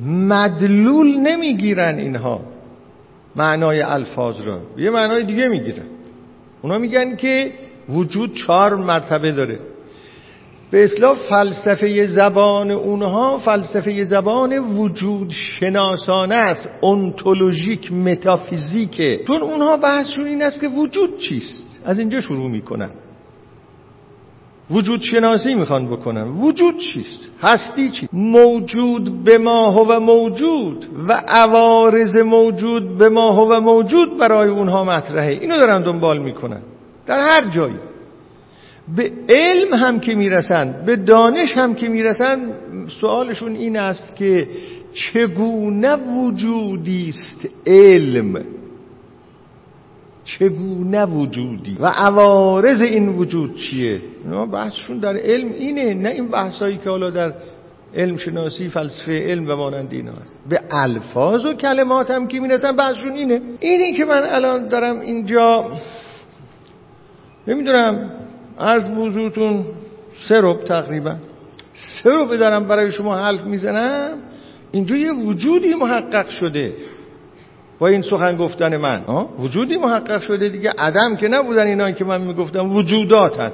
[0.06, 2.40] مدلول نمی‌گیرن اینها.
[3.36, 4.60] معنای الفاظ را.
[4.76, 5.86] یه معنای دیگه می‌گیرن.
[6.62, 7.52] اونا میگن که
[7.88, 9.58] وجود چهار مرتبه داره.
[10.70, 20.24] به اصلاح فلسفه زبان اونها فلسفه زبان وجود شناسانه است انتولوژیک متافیزیکه چون اونها بحثشون
[20.24, 22.90] این است که وجود چیست؟ از اینجا شروع می‌کنن.
[24.70, 26.28] وجود شناسی می‌خوان بکنن.
[26.28, 33.60] وجود چیست؟ هستی چی؟ موجود به ما و موجود و عوارض موجود به ما و
[33.60, 35.32] موجود برای اونها مطرحه.
[35.32, 36.62] اینو دارن دنبال می‌کنن.
[37.06, 37.76] در هر جایی.
[38.96, 42.52] به علم هم که می‌رسند به دانش هم که می‌رسند
[43.00, 44.48] سوالشون این است که
[44.92, 48.44] چگونه وجودی است علم؟
[50.24, 54.00] چگونه وجودی؟ و عوارض این وجود چیه؟
[54.52, 57.32] بحثشون در علم اینه نه این بحثایی که حالا در
[57.94, 60.36] علم شناسی فلسفه علم و مانند اینا هست.
[60.48, 63.40] به الفاظ و کلمات هم که می‌رسن بحثشون اینه.
[63.60, 65.70] اینی که من الان دارم اینجا
[67.46, 68.10] نمی‌دونم
[68.58, 69.64] از بوزوتون
[70.28, 71.16] سه رب تقریبا.
[71.74, 74.10] سه رو بدارم برای شما حلف می‌زنم.
[74.72, 76.72] اینجا یه وجودی محقق شده.
[77.78, 79.02] با این سخن گفتن من.
[79.38, 80.72] وجودی محقق شده دیگه.
[80.78, 83.52] عدم که نبودن اینا که من می‌گفتم وجوداتن.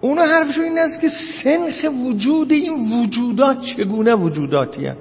[0.00, 1.08] اونا حرفشون این است که
[1.44, 4.96] سنخ وجود این وجودات چگونه وجوداتی هن؟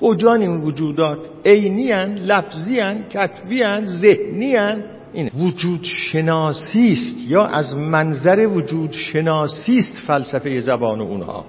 [0.00, 7.30] کجا این وجودات؟ عینی هن لفظی هن کتبی هن ذهنی هن این وجود شناسی است
[7.30, 11.44] یا از منظر وجود شناسی است فلسفه زبان اونها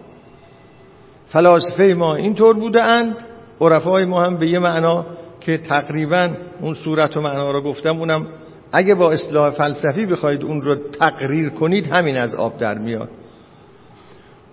[1.27, 3.15] فلاسفه ما اینطور بوده اند
[3.61, 5.05] عرفای ما هم به یه معنا
[5.41, 6.29] که تقریبا
[6.61, 8.27] اون صورت و معنا رو گفتم اونم
[8.71, 13.09] اگه با اصلاح فلسفی بخواید اون رو تقریر کنید همین از آب در میاد.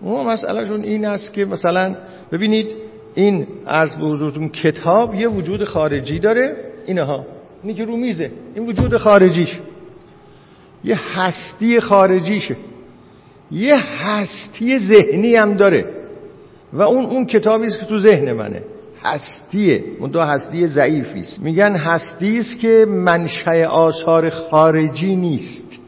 [0.01, 1.97] اون مسئلهشون این است که مثلا
[2.33, 2.77] ببینید
[3.15, 7.25] این عرض به حضورتون کتاب یه وجود خارجی داره اینها.
[7.67, 9.59] اینی که رو میزه این وجود خارجیش.
[10.85, 12.57] یه هستی خارجیشه.
[13.51, 15.85] یه هستی ذهنی هم داره.
[16.73, 18.63] و اون اون کتابی است که تو ذهن منه.
[19.03, 19.85] هستیه.
[20.01, 21.41] اون دو هستی ضعیفی است.
[21.41, 25.79] میگن هستی است که منشأ آثار خارجی نیست.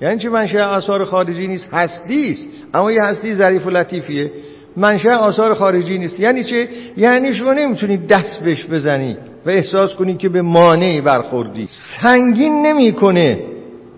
[0.00, 2.48] یعنی چه منشأ آثار خارجی نیست؟ هستی است.
[2.74, 4.30] اما یه هستی ظریف و لطیفیه.
[4.76, 6.20] منشأ آثار خارجی نیست.
[6.20, 9.16] یعنی چه یعنی شما نمی‌تونید دست بهش بزنی.
[9.46, 11.68] و احساس کنی که به مانعی برخوردی.
[12.02, 13.42] سنگین نمی‌کنه.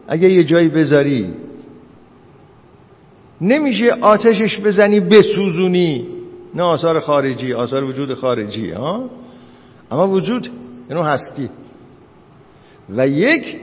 [0.08, 1.34] اگه یه جایی بذاری
[3.40, 6.06] نمیشه آتشش بزنی بسوزونی.
[6.54, 9.10] نه آثار خارجی آثار وجود خارجی ها؟
[9.90, 10.50] اما وجود
[10.88, 11.50] اینو هستی.
[12.96, 13.56] و یک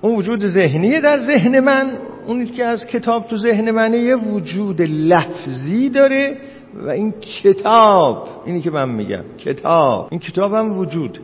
[0.00, 1.92] اون وجود ذهنیه در ذهن من
[2.26, 6.36] اونی که از کتاب تو ذهن منه یه وجود لفظی داره
[6.74, 10.08] و این کتاب اینی که من میگم کتاب.
[10.10, 11.20] این کتاب هم وجود.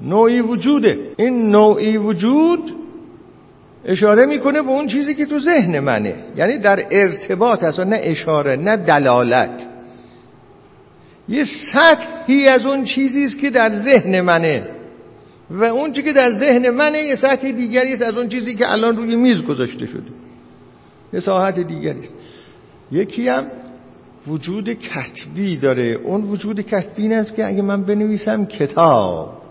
[0.00, 0.98] نوعی وجوده.
[1.16, 2.72] این نوعی وجود
[3.84, 6.24] اشاره می‌کنه به اون چیزی که تو ذهن منه.
[6.36, 9.62] یعنی در ارتباط هست نه اشاره نه دلالت.
[11.28, 14.68] یه سطحی از اون چیزی است که در ذهن منه.
[15.50, 18.72] و اون چیزی که در ذهن منه یه سطح دیگری است از اون چیزی که
[18.72, 20.10] الان روی میز گذاشته شده.
[21.12, 22.14] یه ساحت دیگری است.
[22.92, 23.46] یکی هم
[24.26, 25.82] وجود کتبی داره.
[25.82, 29.42] اون وجود کتبی این است که اگه من بنویسم کتاب.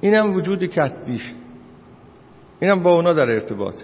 [0.00, 1.32] اینم وجود کتبیش.
[2.60, 3.74] اینم با اونا در ارتباط.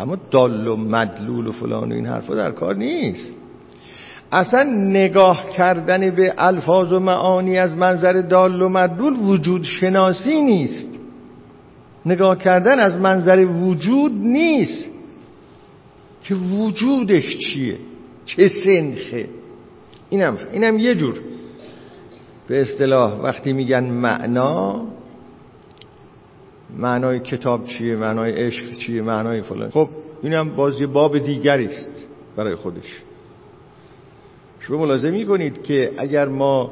[0.00, 3.32] اما دال و مدلول و فلان و این حرفا در کار نیست.
[4.32, 10.88] اصلا نگاه کردن به الفاظ و معانی از منظر دال و مدلول وجود شناسی نیست.
[12.06, 14.90] نگاه کردن از منظر وجود نیست.
[16.22, 17.78] که وجودش چیه؟
[18.36, 19.28] چه سنخه؟
[20.10, 21.20] اینم اینم یه جور.
[22.48, 24.86] به اصطلاح وقتی میگن معنا
[26.78, 29.70] معنای کتاب چیه معنای عشق چیه معنای فلان.
[29.70, 29.88] خب
[30.22, 32.06] اینم باز یه باب دیگری است
[32.36, 33.02] برای خودش.
[34.60, 36.70] شما ملاحظه می‌کنید که اگر ما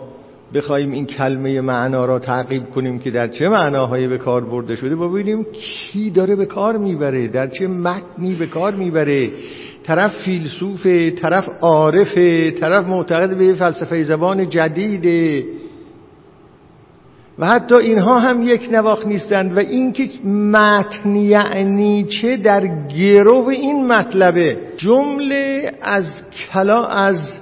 [0.55, 4.97] بخوایم این کلمه معنا را تعقیب کنیم که در چه معناهایی به کار برده شده
[4.97, 9.31] ببینیم کی داره به کار می‌بره در چه متنی به کار می‌بره.
[9.89, 15.45] طرف فیلسوفه طرف عارفه طرف معتقد به فلسفه زبان جدیده
[17.39, 23.87] و حتی اینها هم یک نواخ نیستند و اینکه متن یعنی چه در گرو این
[23.87, 26.05] مطلبه جمله از
[26.53, 27.35] کلا از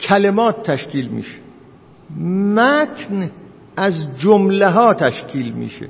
[0.00, 1.38] کلمات تشکیل میشه.
[2.54, 3.30] متن
[3.76, 5.88] از جمله ها تشکیل میشه.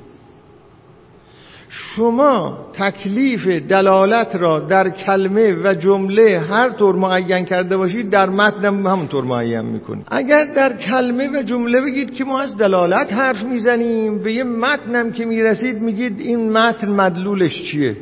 [1.75, 8.65] شما تکلیف دلالت را در کلمه و جمله هر طور معین کرده باشید در متن
[8.65, 10.05] هم همونطور معین می‌کنید.
[10.11, 15.11] اگر در کلمه و جمله بگید که ما از دلالت حرف می‌زنیم به یه متنم
[15.11, 17.97] که می‌رسید میگید این متن مدلولش چیه؟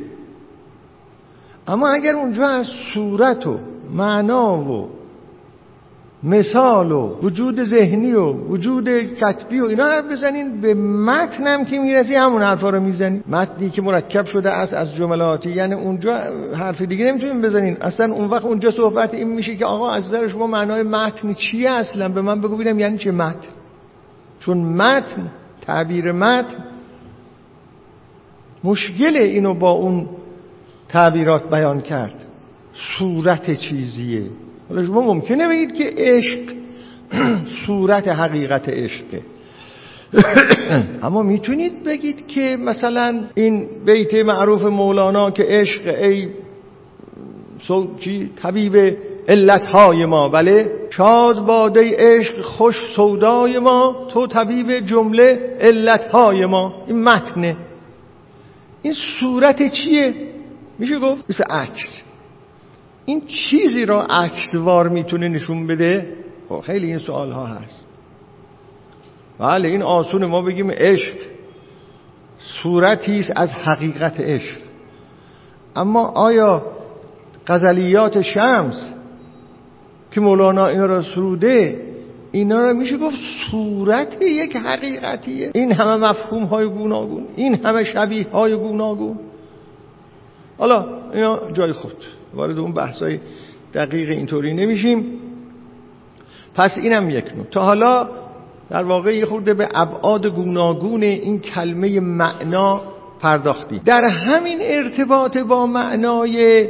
[1.68, 3.60] اما اگر اونجا از صورت و
[3.94, 5.01] معنا و
[6.24, 10.62] مثال و وجود ذهنی و وجود کتبی و اینا حرف بزنین.
[10.62, 15.50] به متنم که می‌رسی همون حرفا رو می‌زنین متنی که مرکب شده است از جملاتی.
[15.50, 16.18] یعنی اونجا
[16.54, 17.78] حرف دیگه نمی‌تونین بزنین.
[17.82, 21.70] اصلا اون وقت اونجا صحبت این میشه که آقا از نظر شما معنای متن چیه
[21.70, 23.50] اصلا؟ به من بگو ببینم یعنی چه متن.
[24.40, 26.58] چون متن تعبیر متن
[28.64, 30.10] مشکل اینو با اون
[30.90, 32.26] تعبیرات بیان کرد.
[32.74, 34.24] صورت چیزیه.
[34.72, 36.40] حالا شما ممکنه بگید که عشق
[37.66, 39.22] صورت حقیقت عشقه.
[41.04, 46.28] اما می‌تونید بگید که مثلا این بیت معروف مولانا که عشق ای
[48.00, 48.98] چی؟ طبیب
[49.28, 50.30] علتهای ما.
[50.30, 54.08] بله؟ شاد باده عشق خوش سودای ما.
[54.14, 56.84] تو طبیب جمله علتهای ما.
[56.88, 57.58] این متنه.
[58.82, 60.14] این صورت چیه؟
[60.80, 62.04] میشه گفت مثل عکس.
[63.06, 66.14] این چیزی را عکسوار می‌تونه نشون بده؟
[66.50, 67.88] خب خیلی این سوال ها هست.
[69.40, 71.14] بله این آسون ما بگیم عشق.
[72.40, 74.58] صورتی از حقیقت عشق.
[75.76, 76.66] اما آیا
[77.48, 78.94] غزلیات شمس
[80.12, 81.88] که مولانا اینا را سروده
[82.32, 83.18] اینا را میشه گفت
[83.52, 89.20] صورت یک حقیقتیه؟ این همه مفهوم های گوناگون این همه شبیه های گوناگون.
[90.58, 91.96] حالا اینا جای خود.
[92.34, 93.20] وارد اون بحث های
[93.74, 95.06] دقیق اینطوری نمیشیم.
[96.56, 98.10] پس اینم یک نوع تا حالا
[98.70, 102.82] در واقع یه خورده به ابعاد گوناگون این کلمه معنا
[103.20, 103.80] پرداختی.
[103.80, 106.68] در همین ارتباط با معنای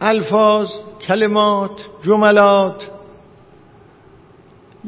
[0.00, 0.68] الفاظ
[1.06, 2.90] کلمات جملات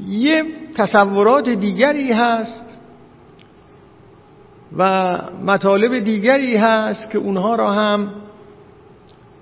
[0.08, 0.44] یه
[0.76, 2.64] تصورات دیگری هست
[4.76, 8.12] و مطالب دیگری هست که اونها را هم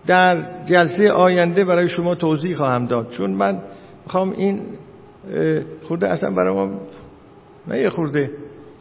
[0.09, 3.11] در جلسه آینده برای شما توضیح خواهم داد.
[3.11, 3.59] چون من
[4.05, 4.61] می‌خوام این
[5.83, 6.71] خورده اصلا برای ما
[7.69, 8.31] نه یه خورده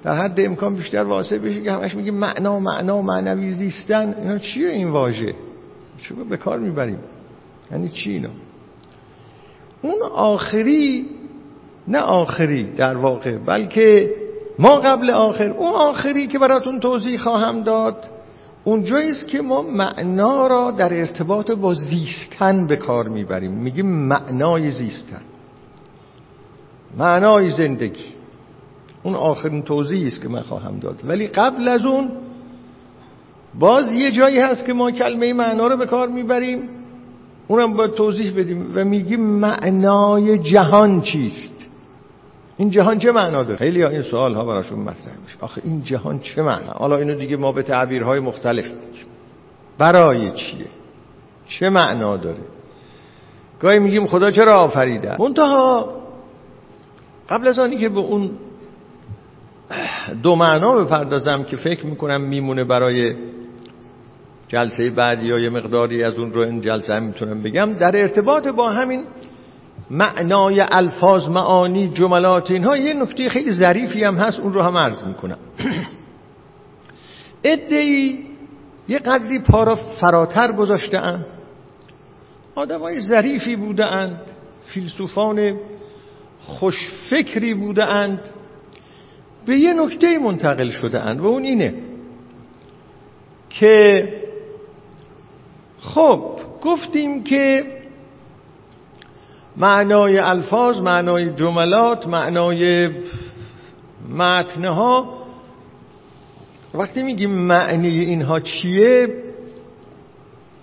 [0.04, 4.16] در حد امکان بیشتر واسه بشه که همش میگه معنا معنا معنوی زیستن.
[4.22, 5.34] اینا چیه این واژه؟
[6.02, 7.00] چه به کار می‌بریم؟
[7.72, 8.30] یعنی چی اینا
[9.82, 11.06] اون آخری
[11.88, 14.12] نه آخری در واقع بلکه
[14.60, 18.10] ما قبل آخر اون آخری که براتون توضیح خواهم داد
[18.68, 23.52] اونجایی است که ما معنا را در ارتباط با زیستن به کار می‌بریم.
[23.52, 25.22] میگیم معنای زیستن.
[26.98, 28.06] معنای زندگی.
[29.04, 31.02] اون آخرین توضیحی است که من خواهم داد.
[31.04, 32.12] ولی قبل از اون
[33.60, 36.70] باز یه جایی هست که ما کلمه معنا رو به کار می‌بریم.
[37.48, 41.57] اونم باید توضیح بدیم و میگیم معنای جهان چیست؟
[42.58, 45.38] این جهان چه معنا داره؟ خیلی این سوال ها براشون مطرح میشه.
[45.42, 48.66] آخه این جهان چه معنا؟ حالا اینو دیگه ما به تعبیرهای مختلف
[49.78, 50.68] برای چیه؟
[51.48, 52.42] چه معنا داره؟
[53.60, 55.90] گاهی میگیم خدا چرا آفریده؟ منتها
[57.30, 58.32] قبل از آنی که به اون
[60.24, 63.16] دو معنا بپردازم که فکر می‌کنم میمونه برای
[64.48, 68.70] جلسه بعدی یا یه مقداری از اون رو این جلسه می‌تونم بگم در ارتباط با
[68.70, 69.04] همین
[69.92, 75.04] معنای الفاظ معانی جملات اینها یه نکته خیلی ظریفی هم هست اون رو هم عرض
[75.04, 75.38] می‌کنم.
[77.44, 78.28] عده‌ای
[78.88, 81.26] یه قدری پا را فراتر گذاشته اند
[82.56, 84.22] آدم های ظریفی بوده اند
[84.66, 85.58] فیلسوفان
[86.40, 88.20] خوشفکری بوده اند
[89.46, 91.74] به یه نکته منتقل شده اند و اون اینه
[93.50, 94.08] که
[95.80, 97.77] خب گفتیم که
[99.58, 102.90] معنای الفاظ معنای جملات معنای
[104.10, 105.18] متنها.
[106.74, 109.08] وقتی میگیم معنی اینها چیه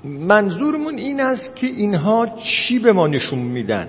[0.05, 3.88] منظورمون این است که اینها چی به ما نشون میدن؟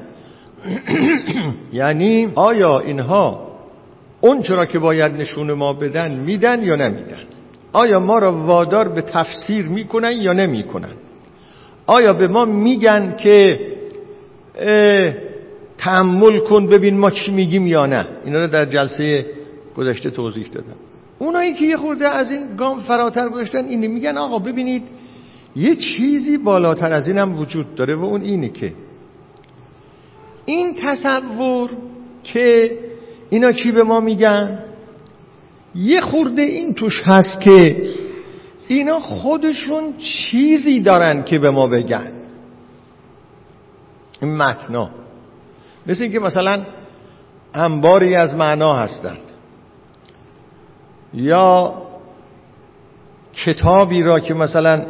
[1.74, 3.48] یعنی آیا اینها
[4.22, 7.22] اون چرا که باید نشون ما بدن میدن یا نمیدن؟
[7.74, 10.94] آیا ما را وادار به تفسیر می‌کنن یا نمی‌کنن؟
[11.86, 13.60] آیا به ما میگن که
[15.78, 18.08] تحمل کن ببین ما چی میگیم یا نه.
[18.26, 19.26] اینا رو در جلسه
[19.78, 20.76] گذشته توضیح دادم.
[21.20, 23.88] اونایی که یه خورده از این گام فراتر گذاشتن اینه.
[23.88, 24.84] میگن آقا ببینید
[25.56, 28.74] یه چیزی بالاتر از اینم وجود داره و اون اینه که
[30.46, 31.70] این تصور
[32.24, 32.78] که
[33.30, 34.60] اینا چی به ما میگن
[35.76, 37.76] یه خورده این توش هست که
[38.68, 42.12] اینا خودشون چیزی دارن که به ما بگن.
[44.26, 44.90] این متنا
[45.88, 46.64] مثل اینکه مثلا
[47.54, 49.18] انباری از معنا هستند.
[51.14, 51.74] یا
[53.34, 54.82] کتابی را که مثلا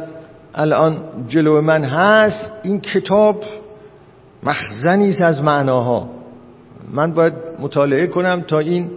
[0.54, 3.44] الان جلو من هست این کتاب
[4.42, 6.10] مخزنی است از معناها.
[6.92, 8.90] من باید مطالعه کنم تا این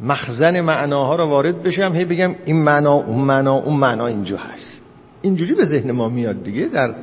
[0.00, 4.80] مخزن معناها را وارد بشم هی بگم این معنا اون معنا اون معنا اینجا هست.
[5.22, 6.94] اینجوری به ذهن ما میاد دیگه در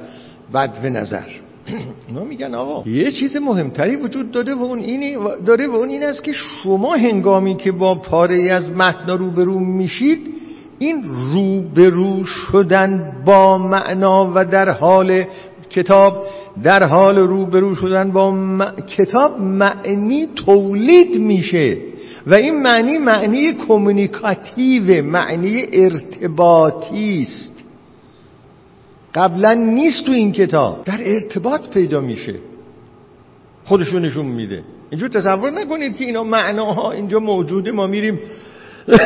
[0.53, 1.27] بد به نظر.
[2.07, 6.03] اینا میگن آقا یه چیز مهمتری وجود داده و اون اینی داره و اون این
[6.03, 10.33] است که شما هنگامی که با پاره از متن روبرو میشید
[10.79, 11.03] این
[11.33, 15.23] روبرو شدن با معنا و در حال
[15.69, 16.25] کتاب
[16.63, 18.31] در حال روبرو شدن با
[18.97, 21.77] کتاب معنی تولید میشه
[22.27, 27.52] و این معنی معنی کمونیکاتیو معنی ارتباطی است.
[29.15, 30.83] قبلا نیست تو این کتاب.
[30.83, 32.35] در ارتباط پیدا میشه.
[33.65, 34.63] خودشو نشون میده.
[34.89, 37.71] اینجور تصور نکنید که اینا معناها اینجا موجوده.
[37.71, 38.19] ما میریم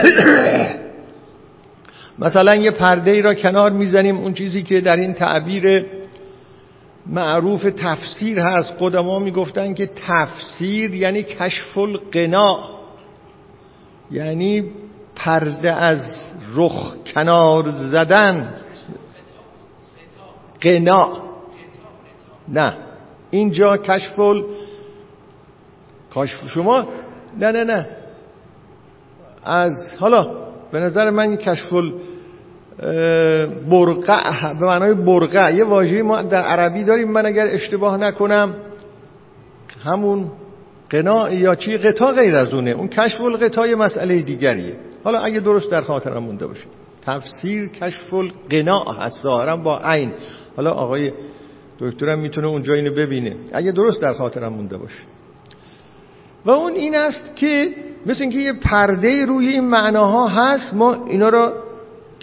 [2.19, 4.17] مثلا یه پرده ای را کنار می‌زنیم.
[4.17, 5.85] اون چیزی که در این تعبیر
[7.07, 8.73] معروف تفسیر هست.
[8.79, 12.59] قدما می‌گفتن که تفسیر یعنی کشف القنا.
[14.11, 14.63] یعنی
[15.15, 16.01] پرده از
[16.55, 18.53] رخ کنار زدن.
[20.61, 21.17] قنا
[22.47, 22.73] نه.
[23.29, 24.43] اینجا کشف ال...
[26.13, 26.87] کاشف شما
[27.39, 27.87] نه نه نه.
[29.43, 30.27] از حالا
[30.71, 31.73] به نظر من این کشف
[33.69, 35.53] برقع به معنای برقع.
[35.53, 37.11] یه واژه‌ای ما در عربی داریم.
[37.11, 38.55] من اگر اشتباه نکنم
[39.83, 40.31] همون
[40.89, 42.71] قنا یا چی؟ قطا غیر از اونه.
[42.71, 44.75] اون کشف القطا یه مسئله دیگریه.
[45.03, 46.65] حالا اگه درست در خاطرم مونده باشه.
[47.05, 49.23] تفسیر کشف القنا هست.
[49.23, 50.13] ظاهرا با عین.
[50.57, 51.11] حالا آقای
[51.79, 53.35] دکترم می‌تونه اونجا اینو ببینه.
[53.53, 55.03] اگه درست در خاطرم مونده باشه.
[56.45, 57.73] و اون این است که
[58.05, 61.53] مثل اینکه یه پرده روی این معناها هست ما اینا رو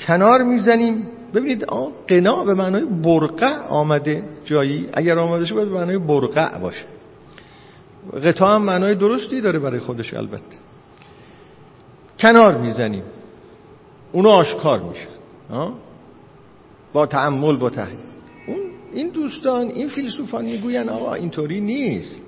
[0.06, 1.06] کنار می‌زنیم.
[1.34, 4.88] ببینید آه قنا به معنای برقع آمده جایی.
[4.92, 6.84] اگر آمده شه باید به معنای برقع باشه.
[8.24, 10.56] قطع هم معنای درستی داره برای خودش البته.
[12.18, 13.02] کنار می‌زنیم.
[14.12, 15.08] اونو آشکار میشه.
[16.92, 18.13] با تعمل با تحلیل.
[18.94, 22.20] این دوستان این فیلسوفان می‌گوین آقا اینطوری نیست.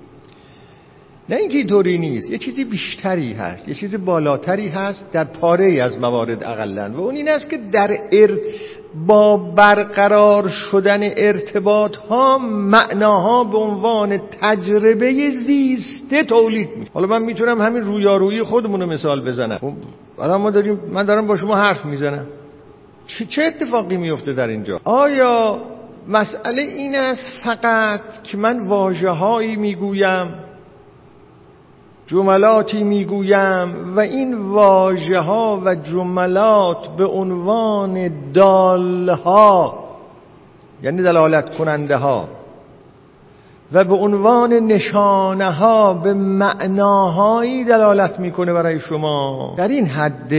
[1.29, 5.99] نه اینکه اینطوری نیست یه چیزی بیشتری هست یه چیزی بالاتری هست در پاره از
[5.99, 8.39] موارد اقلا و اون این است که در ار...
[9.07, 17.61] با برقرار شدن ارتباط ها معناها به عنوان تجربه زیسته تولید می حالا من می‌تونم
[17.61, 19.77] همین رویارویی خودمون مثال بزنم.
[20.19, 22.25] الان ما داریم من دارم با شما حرف می‌زنم.
[23.29, 25.59] چه اتفاقی میفته در اینجا؟ آیا
[26.07, 30.27] مسئله این است فقط که من واجه هایی می‌گویم
[32.07, 39.83] جملاتی می‌گویم و این واژه ها و جملات به عنوان دالها
[40.83, 42.27] یعنی دلالت کننده ها
[43.73, 49.53] و به عنوان نشانه ها به معناهایی دلالت می‌کنه برای شما.
[49.57, 50.31] در این حد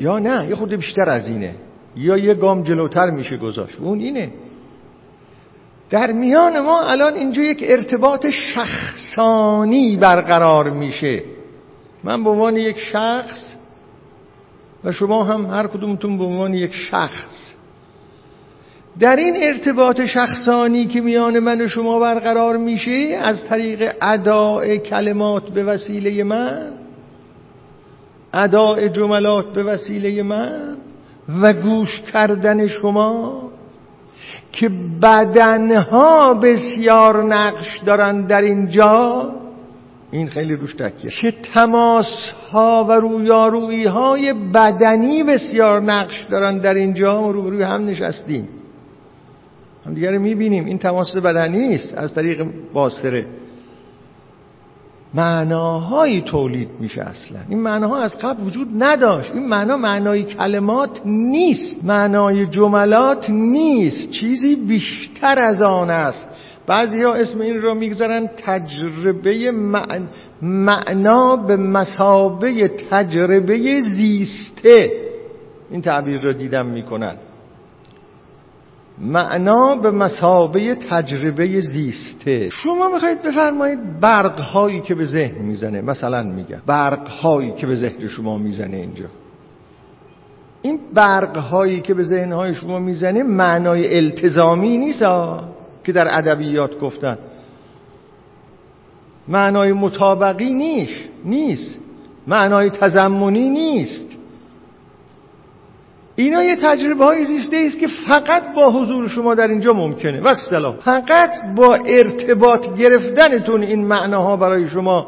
[0.00, 1.54] یا نه یه خود بیشتر از اینه.
[1.96, 3.76] یا یه گام جلوتر میشه گذاشت.
[3.80, 4.30] اون اینه.
[5.90, 11.22] در میان ما الان اینجا یک ارتباط شخصانی برقرار میشه.
[12.04, 13.54] من به عنوان یک شخص
[14.84, 17.50] و شما هم هر کدومتون به عنوان یک شخص.
[19.00, 25.50] در این ارتباط شخصانی که میان من و شما برقرار میشه از طریق اداء کلمات
[25.50, 26.72] به وسیله من
[28.32, 30.76] اداء جملات به وسیله من
[31.42, 33.49] و گوش کردن شما
[34.52, 34.68] که
[35.02, 39.30] بدنها بسیار نقش دارن در اینجا
[40.10, 41.10] این خیلی روش تکیه.
[41.10, 47.86] که تماس ها و رویارویی های بدنی بسیار نقش دارن در اینجا ما روبروی هم
[47.86, 48.48] نشستیم.
[49.86, 50.64] هم دیگر می‌بینیم.
[50.64, 53.26] این تماس بدنی است از طریق باسره.
[55.14, 57.38] معناهایی تولید میشه اصلا.
[57.48, 59.30] این معناها از قبل وجود نداشت.
[59.34, 61.84] این معنا معنای کلمات نیست.
[61.84, 64.10] معنای جملات نیست.
[64.10, 66.28] چیزی بیشتر از آن است.
[66.66, 69.50] بعضی ها اسم این را می‌گذارن تجربه
[70.42, 74.90] معنا به مسابه تجربه زیسته.
[75.70, 77.14] این تعبیر را دیدم می‌کنن.
[79.00, 82.48] معنا به مسابه تجربه زیسته.
[82.48, 85.80] شما می‌خواید بفرمایید برق هایی که به ذهن می‌زنه.
[85.80, 89.06] مثلا میگه برق هایی که به ذهن شما می‌زنه اینجا.
[90.62, 95.04] این برق هایی که به ذهن های شما می‌زنه معنای التزامی نیست
[95.84, 97.18] که در ادبیات گفتن.
[99.28, 101.78] معنای مطابقی نیست نیست.
[102.26, 104.16] معنای تزمونی نیست.
[106.22, 110.20] اینا یه تجربه های زیسته است که فقط با حضور شما در اینجا ممکنه.
[110.20, 115.06] و سلام فقط با ارتباط گرفتنتون این معناها برای شما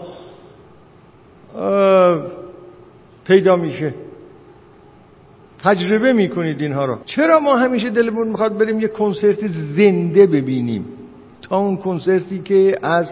[3.26, 3.94] پیدا میشه.
[5.62, 6.98] تجربه می‌کنید اینها رو.
[7.06, 10.84] چرا ما همیشه دلمون می‌خواد بریم یه کنسرت زنده ببینیم؟
[11.42, 13.06] تا اون کنسرتی که از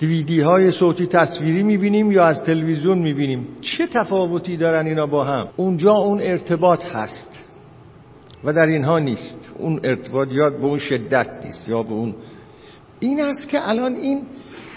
[0.00, 5.48] دیویدی های صوتی تصویری می‌بینیم یا از تلویزیون می‌بینیم؟ چه تفاوتی دارن اینا با هم؟
[5.56, 7.44] اونجا اون ارتباط هست
[8.44, 9.52] و در اینها نیست.
[9.58, 12.14] اون ارتباط یا به اون شدت نیست یا به اون
[13.00, 14.22] این است که الان این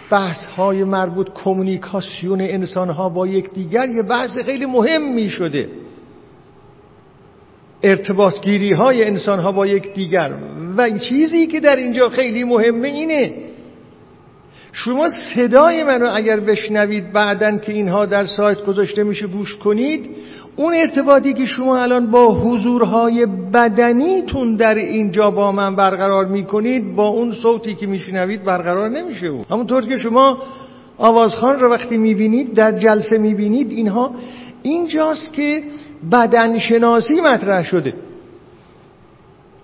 [0.10, 5.70] بحث های مربوط کمونیکاسیون انسان ها با یکدیگر یه بحث خیلی مهم می شده
[7.84, 10.34] ارتباط گیری های انسان ها با یکدیگر.
[10.78, 13.53] و چیزی که در اینجا خیلی مهمه اینه
[14.76, 20.10] شما صدای منو اگر بشنوید بعدن که اینها در سایت گذاشته میشه گوش کنید
[20.56, 27.08] اون ارتباطی که شما الان با حضورهای بدنیتون در اینجا با من برقرار می‌کنید با
[27.08, 29.46] اون صوتی که میشنوید برقرار نمیشه اون.
[29.52, 30.38] همونطور که شما
[30.98, 34.12] آوازخان رو وقتی می‌بینید در جلسه می‌بینید اینها
[34.64, 35.64] اینجاست که
[36.12, 37.94] بدنشناسی مطرح شده.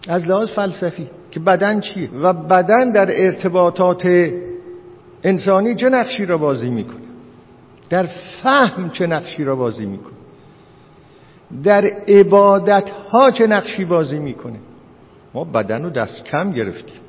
[0.07, 4.29] از لحاظ فلسفی که بدن چیه؟ و بدن در ارتباطات
[5.23, 6.99] انسانی چه نقشی را بازی می‌کنه؟
[7.89, 8.07] در
[8.43, 10.13] فهم چه نقشی را بازی می‌کنه؟
[11.63, 14.59] در عبادت ها چه نقشی بازی می‌کنه؟
[15.33, 16.99] ما بدن رو دست کم گرفتیم.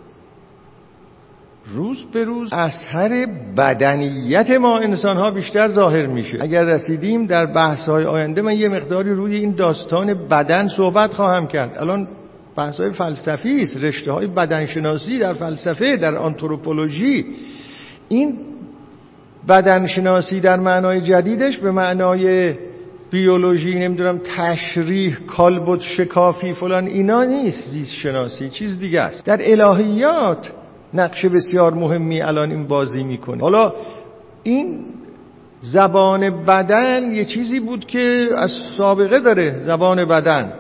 [1.67, 6.39] روز به روز اثر بدنیت ما انسان ها بیشتر ظاهر میشه.
[6.41, 11.47] اگر رسیدیم در بحث های آینده من یه مقداری روی این داستان بدن صحبت خواهم
[11.47, 11.79] کرد.
[11.79, 12.09] الان
[12.57, 17.27] بحث های فلسفی است رشته های بدنشناسی در فلسفه در آنتروپولوژی.
[18.11, 18.39] این
[19.49, 22.55] بدنشناسی در معنای جدیدش به معنای
[23.11, 29.27] بیولوژی نمی‌دونم تشریح کالبد شکافی فلان اینا نیست زیست شناسی چیز دیگه است.
[29.27, 30.53] در الهیات
[30.95, 33.43] نقش بسیار مهمی الان این بازی می‌کنه.
[33.43, 33.73] حالا
[34.43, 34.85] این
[35.61, 40.53] زبان بدن یه چیزی بود که از سابقه داره زبان بدن.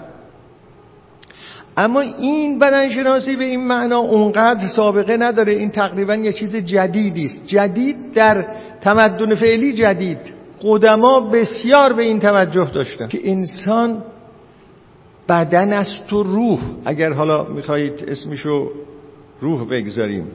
[1.76, 7.46] اما این بدنشناسی به این معنا اونقدر سابقه نداره این تقریبا یه چیز جدیدی است.
[7.46, 8.46] جدید در
[8.80, 10.18] تمدن فعلی جدید.
[10.62, 13.08] قدما بسیار به این توجه داشتن.
[13.08, 14.02] که انسان
[15.28, 16.60] بدن است و روح.
[16.84, 18.70] اگر حالا می‌خواهید اسمشو
[19.40, 20.26] روح بگذاریم.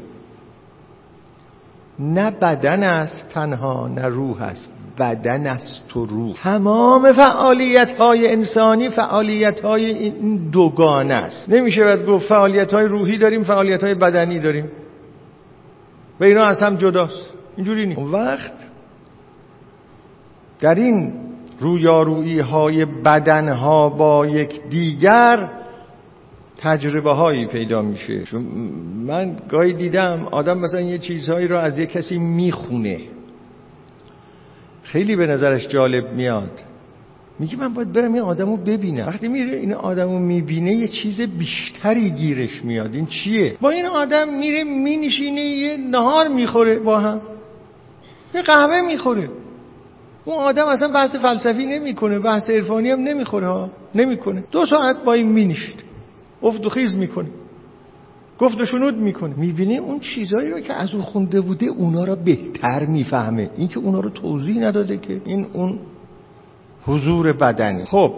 [1.99, 4.74] نه بدن است تنها نه روح است.
[4.99, 11.49] بدن است و روح تمام فعالیت های انسانی فعالیت های این دوگانه است.
[11.49, 14.71] نمیشه باید گفت فعالیت های روحی داریم فعالیت های بدنی داریم.
[16.19, 17.33] و اینا از هم جداست.
[17.55, 18.01] اینجوری نیست.
[18.01, 18.53] وقت
[20.59, 21.13] در این
[21.59, 25.49] رویارویی های بدن ها با یک دیگر
[26.57, 28.23] تجربه هایی پیدا میشه.
[29.05, 33.14] من گاهی دیدم آدم مثلا یه چیزهایی رو از یه کسی می‌خونه.
[34.85, 36.51] خیلی به نظرش جالب میاد.
[37.39, 39.07] میگه من باید برم این آدم رو ببینم.
[39.07, 42.95] وقتی میره این آدم رو می‌بینه یه چیز بیشتری گیرش میاد.
[42.95, 47.21] این چیه؟ با این آدم میره مینشینه یه نهار می‌خوره با هم.
[48.35, 49.29] یه قهوه می‌خوره.
[50.25, 53.69] اون آدم اصلا بحث فلسفی نمی‌کنه بحث عرفانی هم نمی‌خوره ها.
[53.95, 54.43] نمی‌کنه.
[54.51, 55.83] دو ساعت با این مینشید
[56.43, 57.27] افت و خیز می‌کنه.
[58.39, 59.33] گفت و شنود می‌کنه.
[59.37, 63.49] می‌بینه اون چیزایی رو که از او خونده بوده اونا رو بهتر می‌فهمه.
[63.57, 65.79] این که اونا رو توضیح نداده که این اون
[66.85, 67.85] حضور بدنی.
[67.85, 68.13] خب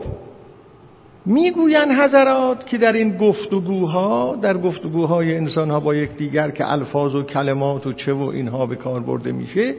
[1.25, 7.23] می‌گوین حضرات که در این گفتگوها در گفتگوهای انسان ها با یکدیگر که الفاظ و
[7.23, 9.75] کلمات و چه و اینها به کار برده میشه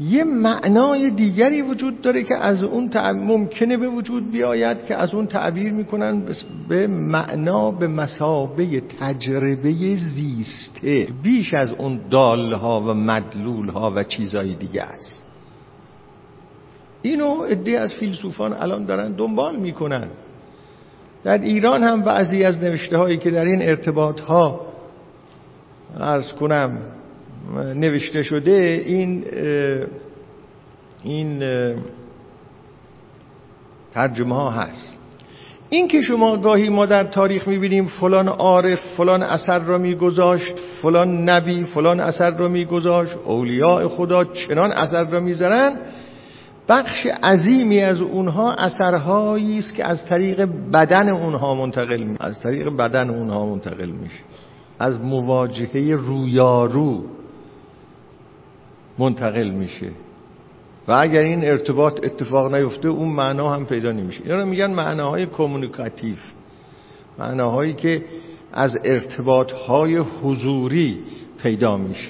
[0.00, 5.26] یه معنای دیگری وجود داره که از اون ممکنه به وجود بیاید که از اون
[5.26, 6.22] تعبیر می‌کنن
[6.68, 11.08] به معنا به مسابه تجربه زیسته.
[11.22, 15.22] بیش از اون دالها و مدلولها و چیزهای دیگه است.
[17.02, 20.08] اینو عده از فیلسوفان الان دارن دنبال می‌کنن.
[21.24, 24.66] در ایران هم بعضی از نوشته هایی که در این ارتباط ها
[26.00, 26.78] ارز کنم
[27.74, 29.24] نوشته شده این
[31.04, 31.42] این
[33.94, 34.96] ترجمه ها هست.
[35.68, 41.28] این که شما گاهی ما در تاریخ می‌بینیم فلان عارف فلان اثر را میگذاشت فلان
[41.28, 45.76] نبی فلان اثر را میگذاشت اولیاء خدا چنان اثر را می‌ذارن
[46.68, 52.68] بخش عظیمی از اونها اثرهایی است که از طریق بدن اونها منتقل می از طریق
[52.68, 54.20] بدن اونها منتقل میشه.
[54.78, 57.04] از مواجهه رویارو.
[58.98, 59.90] منتقل میشه.
[60.88, 64.20] و اگر این ارتباط اتفاق نیفته اون معنا هم پیدا نمیشه.
[64.24, 66.16] اینا رو میگن معناهای کمونیکاتیو.
[67.18, 68.04] معناهایی که
[68.52, 70.98] از ارتباطهای حضوری
[71.42, 72.08] پیدا میشه.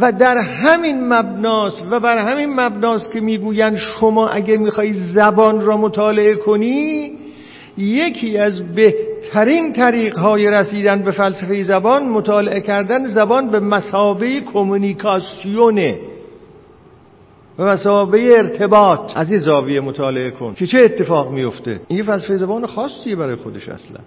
[0.00, 5.76] و در همین مبناست و بر همین مبناست که می‌گویند شما اگر می‌خوای زبان را
[5.76, 7.12] مطالعه کنی
[7.78, 8.74] یکی از
[9.34, 15.98] بهترین طریق های رسیدن به فلسفه زبان مطالعه کردن زبان به مسابه کمونیکاسیونه
[17.58, 19.12] به مسابه ارتباط.
[19.16, 23.68] از این زاویه مطالعه کن که چه اتفاق میفته این فلسفه زبان خاصیه برای خودش
[23.68, 23.98] اصلا.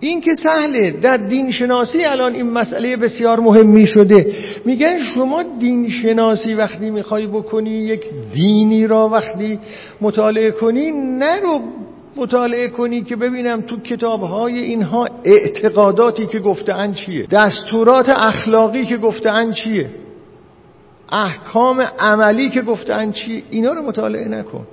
[0.00, 4.34] این که سهله در دین شناسی الان این مسئله بسیار مهمی شده.
[4.64, 8.02] میگن شما دین شناسی وقتی می‌خوای بکنی یک
[8.34, 9.58] دینی را وقتی
[10.00, 11.60] مطالعه کنی نرو
[12.16, 19.54] مطالعه کنی که ببینم تو کتابهای اینها اعتقاداتی که گفتهاند چیه؟ دستورات اخلاقی که گفتهاند
[19.54, 19.90] چیه؟
[21.12, 24.66] احکام عملی که گفتهاند چیه؟ اینا رو مطالعه نکن.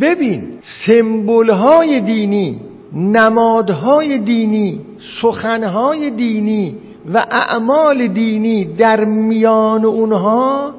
[0.00, 2.60] ببین سمبل های دینی
[2.92, 4.80] نمادهای دینی
[5.22, 6.76] سخنهای دینی
[7.14, 10.74] و اعمال دینی در میان اونها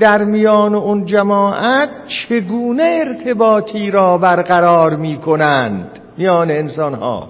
[0.00, 7.28] در میان اون جماعت چگونه ارتباطی را برقرار می کنند میان انسان ها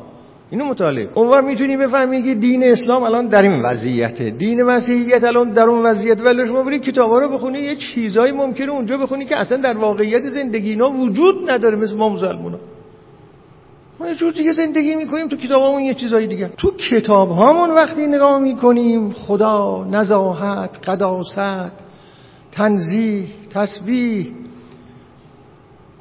[0.50, 1.08] اینو مطالعه.
[1.14, 4.30] اونور می‌تونی بفهمی که دین اسلام الان در این وضعیته.
[4.30, 6.20] دین مسیحیت الان در اون وضعیت.
[6.20, 10.28] ولی شما برید کتابا رو بخونی یه چیزایی ممکنه اونجا بخونی که اصلا در واقعیت
[10.28, 12.58] زندگی اینا وجود نداره مثل ما مسلمونا.
[14.00, 16.50] ما یه جور دیگه زندگی می‌کنیم تو کتاب یه چیزایی دیگه.
[16.58, 21.83] تو کتاب هامون وقتی نگاه می‌کنیم خدا نزاهت قداست
[22.54, 24.26] تنزیح تسبیح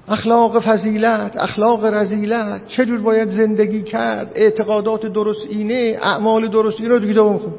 [0.07, 6.99] اخلاق فضیلت اخلاق رزیلت چجور باید زندگی کرد اعتقادات درست اینه اعمال درست اینه رو
[6.99, 7.53] تو کتاب میخون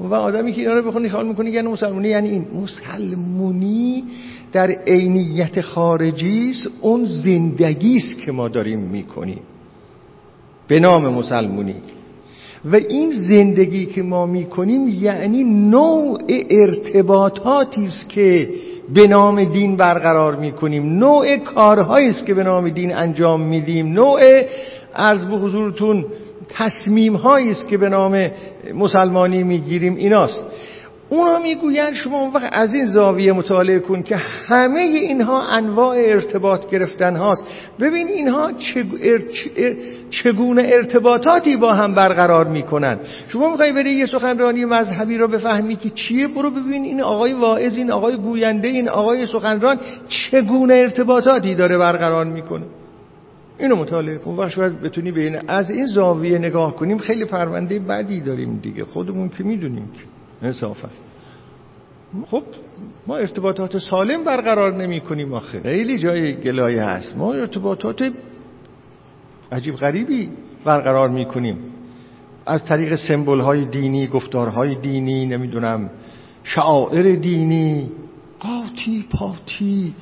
[0.00, 2.46] و آدمی که اینا رو بخونی خیال می‌کنی یعنی مسلمونی یعنی این.
[2.62, 4.04] مسلمونی
[4.52, 9.40] در عینیت خارجی است اون زندگی است که ما داریم می‌کنیم.
[10.68, 11.76] به نام مسلمونی.
[12.72, 18.48] و این زندگی که ما می‌کنیم یعنی نوع ارتباطاتی است که
[18.94, 20.98] به نام دین برقرار می‌کنیم.
[20.98, 23.92] نوع کارهایی است که به نام دین انجام میدیم.
[23.92, 24.20] نوع
[24.94, 26.04] عرض به حضورتون
[26.48, 28.30] تصمیم است که به نام
[28.74, 29.96] مسلمانی می‌گیریم.
[29.96, 30.44] ایناست.
[31.08, 36.70] اونا می‌گویند شما اون وقت از این زاویه مطالعه کن که همه اینها انواع ارتباط
[36.70, 37.44] گرفتن هاست.
[37.80, 38.52] ببین اینها
[40.10, 42.98] چگونه ارتباطاتی با هم برقرار می‌کنن.
[43.28, 47.76] شما می‌خوای بری یه سخنرانی مذهبی رو بفهمی که چیه؟ برو ببین این آقای واعظ
[47.76, 49.78] این آقای گوینده این آقای سخنران
[50.08, 52.64] چگونه ارتباطاتی داره برقرار می‌کنه.
[53.58, 54.30] اینو مطالعه کن.
[54.30, 56.98] وقت شاید بتونی بین از این زاویه نگاه کنیم.
[56.98, 58.84] خیلی پرونده بدی داریم دیگه.
[58.84, 60.13] خودمون که می‌دونیم که
[60.44, 60.88] انصافا
[62.26, 62.42] خب
[63.06, 65.60] ما ارتباطات سالم برقرار نمی کنیم آخه.
[65.60, 67.16] خیلی جای گلایه هست.
[67.16, 68.12] ما ارتباطات
[69.52, 70.30] عجیب غریبی
[70.64, 71.58] برقرار می کنیم.
[72.46, 75.90] از طریق سمبل های دینی گفتارهای دینی نمی‌دونم
[76.44, 77.90] شعائر دینی
[78.40, 79.94] قاطی پاتی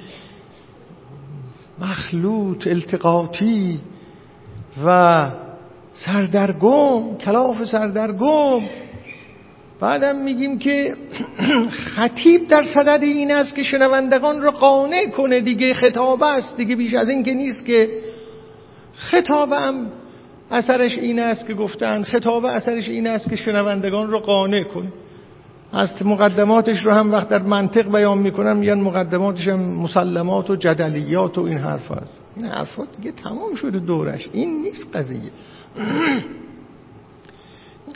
[1.79, 3.81] مخلوط التقاطی
[4.87, 5.31] و
[5.95, 8.61] سردرگم کلاف سردرگم.
[9.83, 10.95] بعدم میگیم که
[11.71, 15.41] خطیب در صدد این است که شنوندگان رو قانع کنه.
[15.41, 16.57] دیگه خطابه است.
[16.57, 17.91] دیگه بیش از این که نیست که
[18.95, 19.87] خطابه هم
[20.51, 24.93] اثرش این است که گفتن خطابه اثرش این است که شنوندگان رو قانع کنه.
[25.73, 31.39] از مقدماتش رو هم وقت در منطق بیان می‌کنن میگن مقدماتش هم مسلمات و جدلیات
[31.39, 34.29] و این حرف هست این حرفات دیگه تمام شده دورش.
[34.33, 35.31] این نیست قضیه.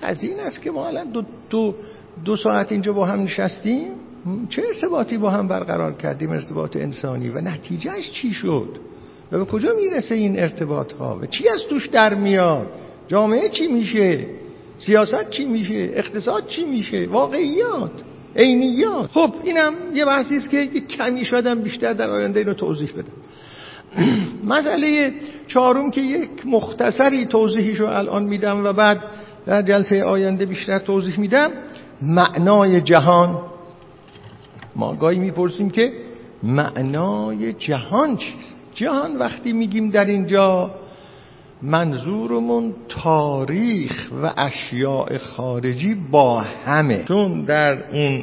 [0.03, 1.74] قضیه این است که ما الان دو, دو,
[2.24, 3.88] دو ساعت اینجا با هم نشستیم.
[4.49, 8.68] چه ارتباطی با هم برقرار کردیم ارتباط انسانی؟ و نتیجهش چی شد؟
[9.32, 12.66] و به کجا می‌رسه این ارتباط ها و چی از توش در میاد؟
[13.09, 14.26] جامعه چی میشه؟
[14.78, 17.90] سیاست چی میشه؟ اقتصاد چی میشه؟ واقعیات
[18.36, 19.11] عینیات.
[19.11, 23.12] خب اینم یه بحثی است که کمی شدم بیشتر در آینده اینو توضیح بدم.
[24.55, 25.14] مسئله
[25.47, 29.01] چهارم که یک مختصری توضیحیشو الان میدم و بعد
[29.47, 31.51] در جلسه آینده بیشتر توضیح میدم.
[32.03, 33.38] معنای جهان.
[34.76, 35.92] ما گاهی می‌پرسیم که
[36.42, 40.70] معنای جهان چیست؟ جهان وقتی میگیم در اینجا
[41.62, 47.05] منظورمون تاریخ و اشیاء خارجی با همه.
[47.09, 48.22] چون در اون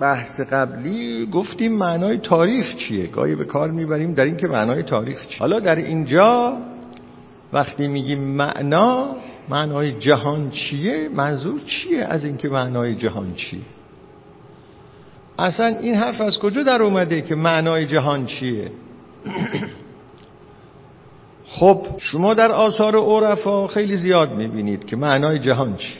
[0.00, 5.26] بحث قبلی گفتیم معنای تاریخ چیه؟ گاهی به کار می‌بریم در این که معنای تاریخ
[5.26, 5.38] چیه.
[5.38, 6.58] حالا در اینجا
[7.52, 9.16] وقتی میگیم معنا
[9.50, 13.60] معنای جهان چیه؟ منظور چیه از اینکه معنای جهان چیه
[15.38, 18.70] اصلا این حرف از کجا در اومده که معنای جهان چیه؟
[21.58, 25.98] خب شما در آثار عرفا خیلی زیاد می‌بینید که معنای جهان چیه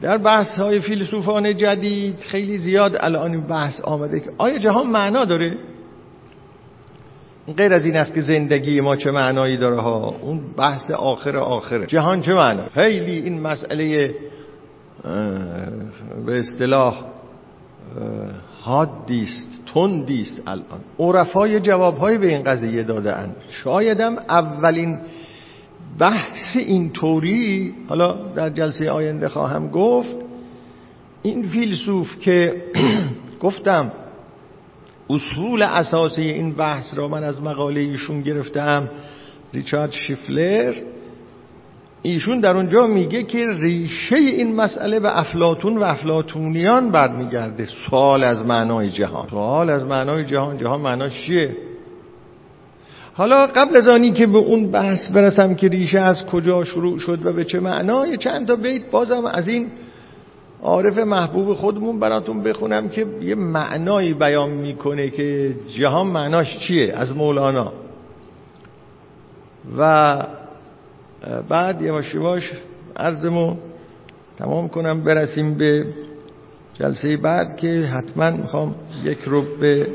[0.00, 5.56] در بحث های فیلسوفان جدید خیلی زیاد الان بحث آمده که آیا جهان معنا داره؟
[7.56, 11.86] غیر از این است که زندگی ما چه معنایی داره ها؟ اون بحث آخر آخره.
[11.86, 14.14] جهان چه معنا خیلی این مسئله
[16.26, 17.04] به اصطلاح
[18.60, 20.80] حادیست تندیست الان.
[20.98, 24.98] عرفای جوابهایی به این قضیه دادن شایدم اولین
[25.98, 30.08] بحث اینطوری حالا در جلسه آینده خواهم گفت
[31.22, 32.62] این فیلسوف که
[33.42, 33.92] گفتم
[35.10, 38.90] اصول اساسی این بحث را من از مقاله ایشون گرفتم
[39.54, 40.74] ریچارد شیفلر.
[42.02, 47.68] ایشون در اونجا میگه که ریشه این مسئله به افلاتون و افلاتونیان برمیگرده.
[47.90, 49.28] سوال از معنای جهان.
[49.30, 50.58] سوال از معنای جهان.
[50.58, 51.56] جهان معنا چیه؟
[53.14, 57.26] حالا قبل از آنی که به اون بحث برسم که ریشه از کجا شروع شد
[57.26, 59.70] و به چه معنا یه چند تا بیت بازم از این
[60.62, 67.16] عارف محبوب خودمون براتون بخونم که یه معنایی بیان می‌کنه که جهان معناش چیه از
[67.16, 67.72] مولانا.
[69.78, 70.22] و
[71.48, 72.52] بعد یواش یواش
[72.96, 73.56] عرضمو
[74.38, 75.86] تمام کنم برسیم به
[76.74, 79.86] جلسه بعد که حتما می‌خوام یک رو به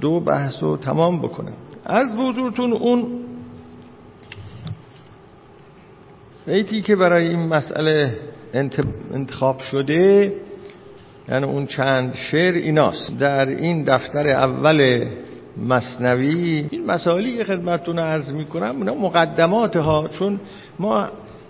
[0.00, 1.52] دو بحث رو تمام بکنم.
[1.84, 3.06] از بزرگتون اون
[6.46, 8.18] بیتی که برای این مسئله
[9.14, 10.32] انتخاب شده
[11.28, 13.18] یعنی اون چند شعر ایناست.
[13.18, 15.08] در این دفتر اول
[15.68, 20.40] مصنوی این مسائلی که خدمتتون عرض می‌کنم اونا مقدمات ها چون
[20.78, 21.08] ما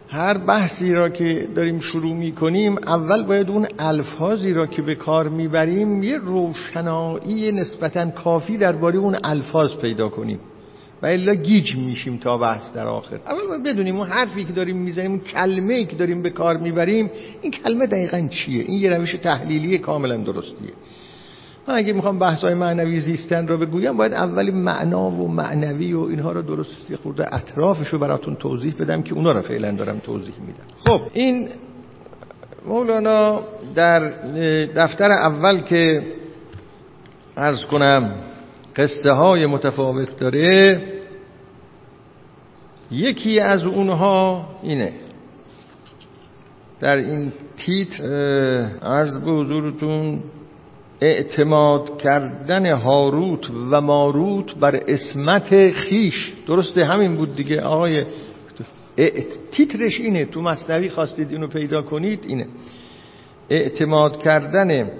[0.09, 5.28] هر بحثی را که داریم شروع می‌کنیم اول باید اون الفاظی را که به کار
[5.28, 10.40] می‌بریم یه روشنایی نسبتا کافی درباره اون الفاظ پیدا کنیم.
[11.03, 13.16] و الا گیج میشیم تا بحث در آخر.
[13.26, 16.57] اول باید بدونیم اون حرفی که داریم می‌زنیم اون کلمه ای که داریم به کار
[16.57, 17.11] می‌بریم
[17.42, 20.72] این کلمه دقیقا چیه؟ این یه روش تحلیلی کاملا درستیه.
[21.68, 26.01] من اگه می‌خوام بحث های معنوی زیستن رو بگویم باید اولی معنا و معنوی و
[26.01, 30.34] اینها رو درست خورده اطرافش رو براتون توضیح بدم که اونا رو فعلا دارم توضیح
[30.46, 30.64] میدم.
[30.86, 31.49] خب این
[32.66, 33.40] مولانا
[33.74, 34.09] در
[34.66, 36.03] دفتر اول که
[37.36, 38.14] ارز کنم
[38.79, 40.83] قصه های متفاوت داره.
[42.91, 44.93] یکی از اونها اینه.
[46.81, 48.05] در این تیتر
[48.83, 50.22] عرض به حضورتون
[51.01, 56.33] اعتماد کردن هاروت و ماروت بر اسمت خیش.
[56.47, 57.61] درسته همین بود دیگه.
[57.61, 58.05] آقای
[59.51, 60.24] تیترش اینه.
[60.24, 62.47] تو مصنوی خواستید اینو پیدا کنید اینه.
[63.51, 64.91] اعتماد کردن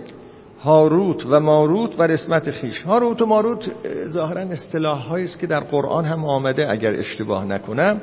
[0.63, 2.81] هاروت و ماروت بر اسمت خیش.
[2.81, 3.71] هاروت و ماروت
[4.09, 8.01] ظاهرا اصطلاح است که در قرآن هم آمده اگر اشتباه نکنم.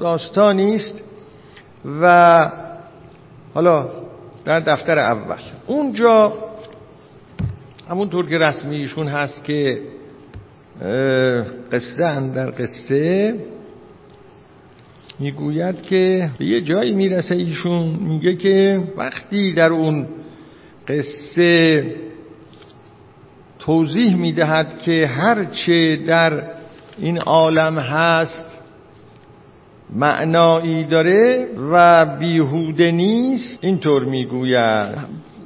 [0.00, 1.02] داستانی است
[2.00, 2.50] و
[3.54, 3.88] حالا
[4.44, 5.36] در دفتر اول.
[5.66, 6.32] اونجا
[7.90, 9.80] همونطور که رسمی ایشون هست که
[11.72, 13.34] قصه در قصه
[15.18, 20.06] می‌گوید که به یه جایی می‌رسه ایشون میگه که وقتی در اون
[20.88, 21.84] قصه
[23.58, 26.42] توضیح می‌دهد که هرچه در
[26.98, 28.48] این عالم هست
[29.94, 34.98] معنایی داره و بیهوده نیست اینطور می‌گوید.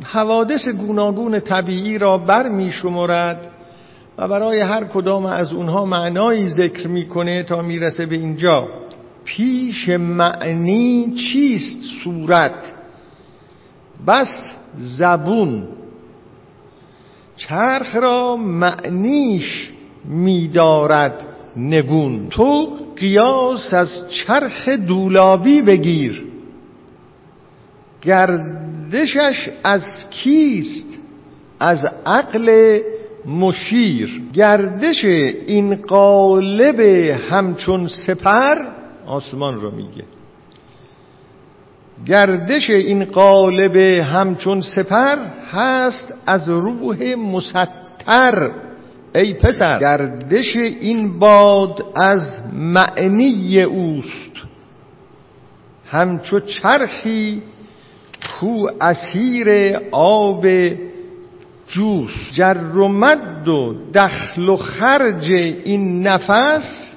[0.04, 3.46] حوادث گوناگون طبیعی را بر می شمرد
[4.18, 8.68] و برای هر کدام از اونها معنایی ذکر می‌کنه تا می‌رسه به اینجا.
[9.24, 12.72] پیش معنی چیست؟ صورت.
[14.06, 15.68] بس زبون.
[17.36, 19.70] چرخ را معنیش
[20.04, 22.28] میدارد نگون.
[22.30, 26.24] تو قیاس از چرخ دولابی بگیر.
[28.02, 30.86] گردشش از کیست؟
[31.60, 32.78] از عقل
[33.26, 34.22] مشیر.
[34.32, 36.80] گردش این قالب
[37.30, 38.56] همچون سپر
[39.06, 40.04] آسمان رو میگه.
[42.06, 45.16] گردش این قالب همچون سپر
[45.52, 48.50] هست از روح مستر
[49.14, 54.32] ای پسر گردش این باد از معنی اوست.
[55.90, 57.42] همچو چرخی
[58.40, 60.46] کو اسیر آب
[61.66, 62.10] جوس.
[62.34, 65.30] جر و مد و دخل و خرج
[65.64, 66.92] این نفس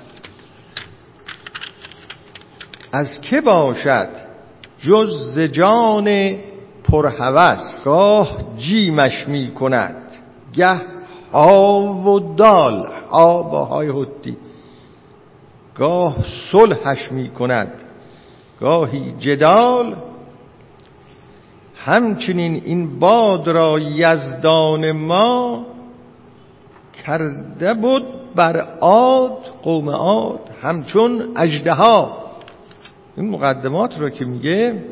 [2.93, 4.22] از که باشد
[4.83, 6.35] جز جان
[6.83, 7.83] پرهوس.
[7.85, 10.11] گاه جیمش می کند
[10.53, 10.81] گه
[11.31, 14.37] ها و دال ها با های حدی
[15.75, 16.15] گاه
[16.51, 17.71] صلحش می کند
[18.59, 19.95] گاهی جدال.
[21.75, 25.65] همچنین این باد را یزدان ما
[27.05, 28.03] کرده بود
[28.35, 32.22] بر عاد قوم عاد همچون اجدها
[33.17, 34.83] این مقدمات را که میگه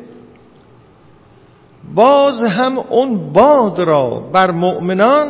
[1.94, 5.26] باز هم اون باد را بر مؤمنان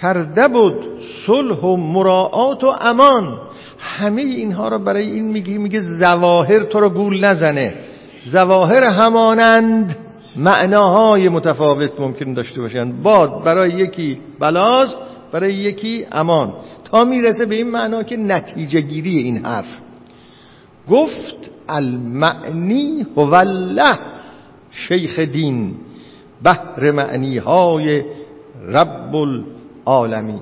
[0.00, 0.84] کرده بود
[1.26, 3.38] صلح و مراعات و امان.
[3.78, 7.74] همه اینها را برای این میگه میگه زواهر تو را گول نزنه.
[8.26, 9.96] زواهر همانند
[10.36, 13.02] معناهای متفاوت ممکن داشته باشند.
[13.02, 14.96] باد برای یکی بلاز
[15.32, 16.54] برای یکی امان.
[16.84, 19.85] تا می‌رسه به این معنا که نتیجه گیری این حرف.
[20.90, 23.98] گفت المعنی هو الله
[24.70, 25.74] شیخ دین
[26.42, 28.04] بحر معنی های
[28.68, 30.40] رب العالمین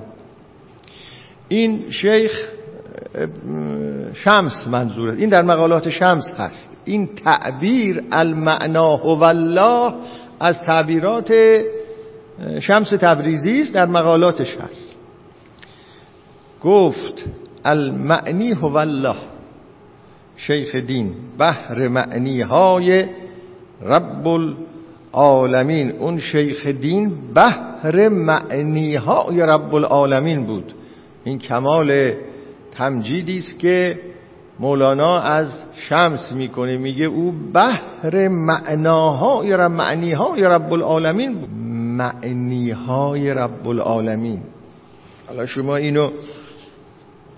[1.47, 2.31] این شیخ
[4.13, 6.77] شمس منظوره این در مقالات شمس هست.
[6.85, 9.93] این تعبیر المعنا هو الله
[10.39, 11.33] از تعبیرات
[12.59, 14.95] شمس تبریزی است در مقالاتش هست.
[16.63, 17.25] گفت
[17.65, 19.15] المعنی هو الله.
[20.37, 23.05] شیخ دین بحر معنی های
[23.81, 30.73] رب العالمین اون شیخ دین بحر معنی های رب العالمین بود.
[31.23, 32.13] این کمال
[32.71, 33.99] تمجیدی است که
[34.59, 36.77] مولانا از شمس می‌کنه.
[36.77, 41.49] میگه او بحر معناهای یا معنیهای رب العالمین بود.
[41.97, 44.39] معنیهای رب العالمین
[45.27, 46.09] حالا شما اینو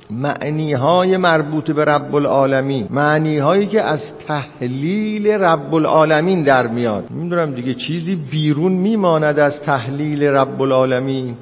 [0.10, 7.12] معنی های مربوط به رب العالمین معنی هایی که از تحلیل رب العالمین در میاد.
[7.12, 11.36] می‌دونم دیگه چیزی بیرون میماند از تحلیل رب العالمین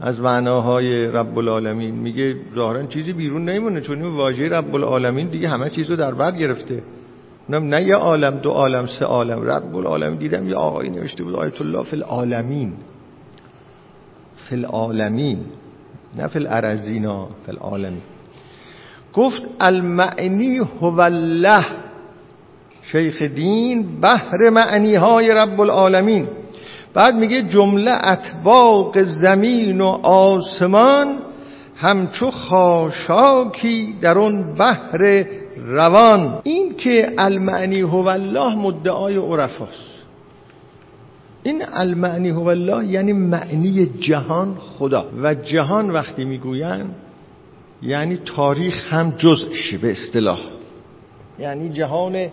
[0.00, 5.48] از معناهای رب العالمین میگه ظاهرا چیزی بیرون نمیمونه چون این واژه رب العالمین دیگه
[5.48, 6.82] همه چیزو در بر گرفته.
[7.48, 9.42] نه یه عالم دو عالم سه عالم.
[9.42, 12.72] رب العالمین دیدم یه آقایی نوشته بود آیت الله فی العالمین.
[14.48, 15.38] فی العالمین.
[16.16, 18.02] نه فی الارزینا فی العالمین
[19.14, 21.66] گفت المعنی هو الله
[22.92, 26.28] شیخ دین بحر معنی های رب العالمین.
[26.94, 31.18] بعد میگه جمله اطباق زمین و آسمان
[31.76, 35.24] همچو خاشاکی در اون بحر
[35.56, 36.40] روان.
[36.42, 39.89] این که المعنی هو الله مدعای عرفاست.
[41.42, 45.06] این المعنی هو الله یعنی معنی جهان خدا.
[45.22, 46.86] و جهان وقتی می‌گوین
[47.82, 50.40] یعنی تاریخ هم جزءشی به اصطلاح.
[51.38, 52.28] یعنی جهان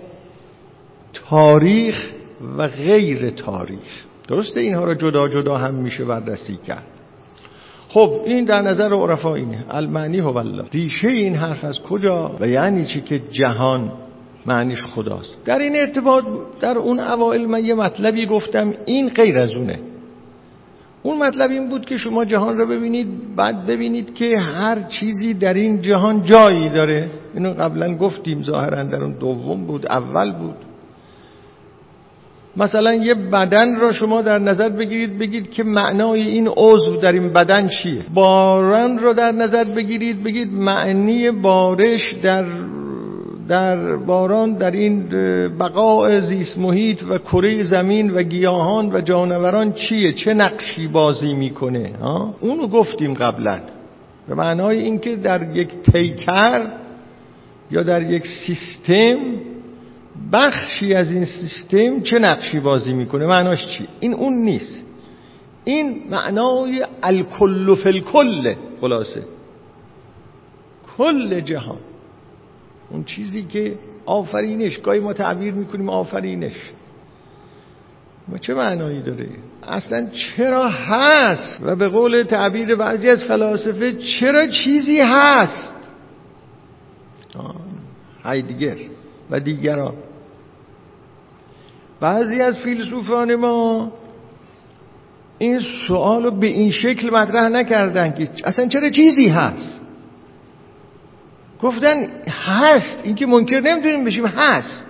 [1.14, 2.12] تاریخ
[2.58, 4.04] و غیر تاریخ.
[4.28, 6.84] درسته اینها را جدا جدا هم میشه بررسی کرد.
[7.90, 9.66] خب این در نظر عرفا اینه.
[9.70, 10.64] المعنی هو الله.
[10.74, 13.92] ریشه این حرف از کجا؟ و یعنی چی که جهان
[14.48, 15.46] معنیش خداست.
[15.46, 16.24] در این ارتباط
[16.60, 19.80] در اون اوائل من یه مطلبی گفتم این غیر از اونه.
[21.04, 25.54] اون مطلب این بود که شما جهان را ببینید بعد ببینید که هر چیزی در
[25.54, 27.10] این جهان جایی داره.
[27.34, 30.56] اینو قبلا گفتیم ظاهرا در اون دوم بود اول بود.
[32.58, 37.34] مثلا یه بدن را شما در نظر بگیرید بگید که معنای این عضو در این
[37.34, 42.46] بدن چیه؟ باران را در نظر بگیرید بگید معنی بارش در
[43.48, 45.10] در باران در این
[45.58, 51.92] بقاء زیست محیط و کره زمین و گیاهان و جانوران چیه؟ چه نقشی بازی می‌کنه؟
[52.40, 53.60] اونو گفتیم قبلا.
[54.28, 56.68] به معنای اینکه در یک پیکر
[57.72, 59.18] یا در یک سیستم
[60.34, 64.84] بخشی از این سیستم چه نقشی بازی می‌کنه؟ معناش چی؟ این اون نیست.
[65.64, 68.04] این معنای الکل فی
[68.82, 69.24] خلاصه.
[70.98, 71.78] کل جهان.
[72.90, 76.72] اون چیزی که آفرینش گاهی ما تعبیر می‌کنیم آفرینش.
[78.28, 79.30] ما چه معنایی داره؟
[79.68, 85.76] اصلا چرا هست؟ و به قول تعبیر بعضی از فلاسفه چرا چیزی هست؟
[88.24, 88.78] هایدگر
[89.30, 89.94] و دیگران.
[92.00, 93.92] بعضی از فیلسوفان ما
[95.38, 99.87] این سوال رو به این شکل مطرح نکردن که اصلا چرا چیزی هست؟
[101.62, 104.84] گفتن هست این که منکر نمی‌تونیم بشیم هست.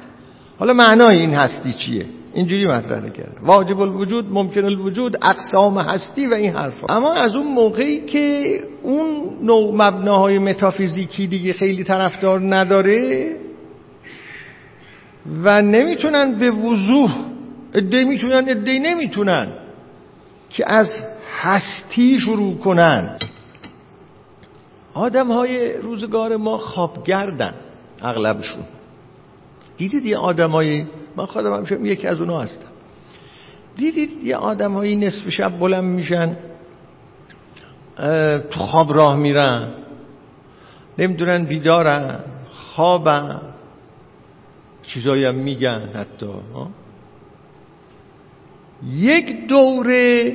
[0.60, 6.34] حالا معنای این هستی چیه؟ اینجوری مطرح کرد واجب الوجود ممکن الوجود اقسام هستی و
[6.34, 6.88] این حرفا.
[6.96, 8.44] اما از اون موقعی که
[8.84, 13.32] اون نوع مبناهای متافیزیکی دیگه خیلی طرفدار نداره
[15.44, 17.16] و نمی‌تونن به وضوح
[17.74, 19.48] ادهی می‌تونن ادهی نمی‌تونن
[20.50, 20.94] که از
[21.42, 23.18] هستی شروع کنن.
[24.98, 27.54] آدم های روزگار ما خوابگردن
[28.02, 28.64] اغلبشون.
[29.78, 32.68] دیدید یه آدم های من خودم هم یکی از اونا هستم.
[33.76, 36.38] دیدید یه آدم های نصف شب بلند میشن
[38.50, 39.74] تو خواب راه میرن
[40.98, 42.20] نمی‌دونن بیدارن
[42.54, 43.42] خوابن
[44.84, 46.28] چیزایی هم میگن حتی
[48.86, 50.34] یک دوره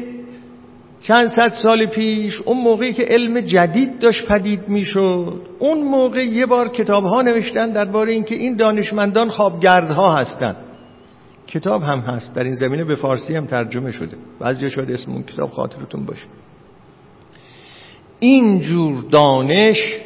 [1.03, 5.41] چند صد سال پیش اون موقعی که علم جدید داشت پدید می‌شد.
[5.59, 10.57] اون موقع یه بار کتاب ها نوشتن درباره اینکه این دانشمندان خوابگردها هستند
[11.47, 14.17] کتاب هم هست در این زمینه به فارسی هم ترجمه شده.
[14.41, 16.27] بعضی شاید اسم اون کتاب خاطرتون باشه.
[18.19, 19.99] اینجور دانش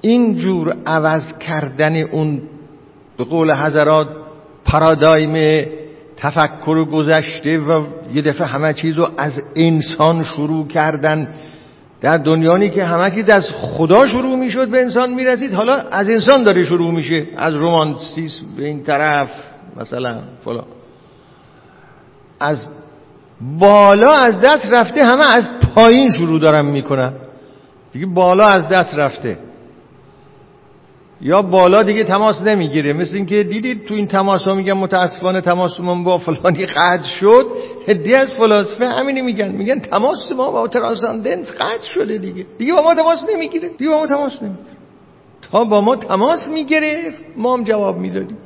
[0.00, 2.42] اینجور عوض کردن اون
[3.18, 4.08] به قول حضرات
[4.64, 5.66] پارادایم
[6.16, 11.28] تفکر گذشته و یه دفعه همه چیز رو از انسان شروع کردن.
[12.00, 16.42] در دنیانی که همه چیز از خدا شروع می‌شد به انسان می‌رسید حالا از انسان
[16.42, 17.26] داره شروع میشه.
[17.36, 19.28] از رومانتیسم به این طرف
[19.76, 20.64] مثلا فلان.
[22.40, 22.66] از
[23.58, 27.12] بالا از دست رفته همه از پایین شروع دارن می‌کنن.
[27.92, 29.38] دیگه بالا از دست رفته.
[31.20, 32.92] یا بالا دیگه تماس نمی‌گیره.
[32.92, 37.46] مثل اینکه دیدید تو این تماس ها میگن متاسفانه تماس من با فلانی قطع شد.
[37.88, 39.48] هدی از فلاسفه همینی میگن.
[39.48, 42.46] میگن تماس ما با ترانساندنت قطع شده دیگه.
[42.58, 43.68] دیگه با ما تماس نمی‌گیره.
[43.68, 44.76] دیگه با ما تماس نمی‌گیره.
[45.42, 48.38] تا با ما تماس می‌گیره ما هم جواب می‌دادیم.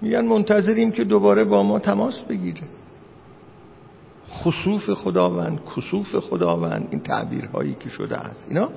[0.00, 2.62] میگن منتظریم که دوباره با ما تماس بگیره.
[4.30, 8.46] خصوف خداوند کسوف خداوند این تعبیرهایی که شده است.
[8.48, 8.68] اینا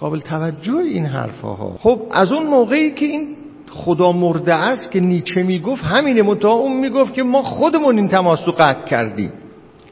[0.00, 1.76] قابل توجه این حرفها.
[1.78, 3.36] خب از اون موقعی که این
[3.70, 6.22] خدا مرده است که نیچه می‌گفت همینه.
[6.22, 9.32] متا اون می‌گفت که ما خودمون این تماس رو قطع کردیم.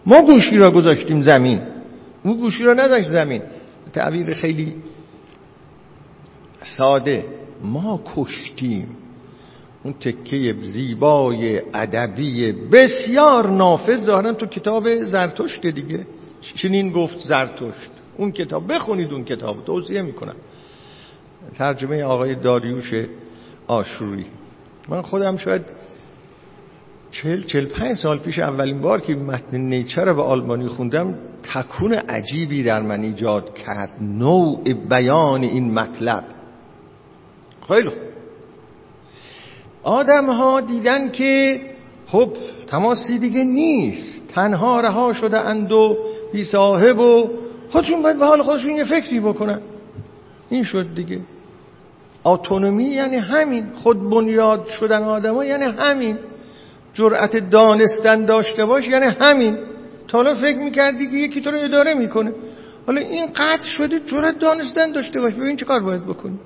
[0.07, 1.61] ما گوشی را گذاشتیم زمین.
[2.25, 3.43] اون گوشی را نذاشت زمین.
[3.93, 4.75] تعبیر خیلی
[6.63, 7.25] ساده.
[7.63, 8.89] ما کشتیم.
[9.85, 14.05] اون تکه زیبای ادبی بسیار نافذ.
[14.05, 16.07] دارن تو کتاب زرتشت دیگه.
[16.57, 17.91] چنین گفت زرتشت.
[18.17, 20.37] اون کتاب بخونید اون کتاب توصیه می‌کنم.
[21.59, 22.93] ترجمه آقای داریوش
[23.67, 24.27] آشوری.
[24.89, 25.63] من خودم شاید
[27.11, 32.63] چل چل پنج سال پیش اولین بار که متن نیچر به آلمانی خوندم تکون عجیبی
[32.63, 33.91] در من ایجاد کرد.
[34.01, 36.25] نوع بیان این مطلب.
[37.69, 37.91] خیلی
[39.83, 41.61] آدم ها دیدن که
[42.07, 42.29] خب
[42.67, 44.29] تماسی دیگه نیست.
[44.29, 45.97] تنها رها شده اند و
[46.33, 47.31] بی صاحب و
[47.75, 49.61] خودشون باید به حال خودشون یه فکری بکنن.
[50.51, 51.21] این شد دیگه.
[52.25, 53.67] اتونومی یعنی همین.
[53.75, 56.19] خود بنیاد شدن آدم یعنی همین.
[56.95, 59.59] جرأت دانستن داشته باش یعنی همین.
[60.09, 62.33] تا حالا فکر می‌کردی که یکی تو رو اداره می‌کنه.
[62.87, 65.35] حالا این قطع شده جرأت دانستن داشته باش.
[65.35, 66.39] ببین چه کار باید بکنی.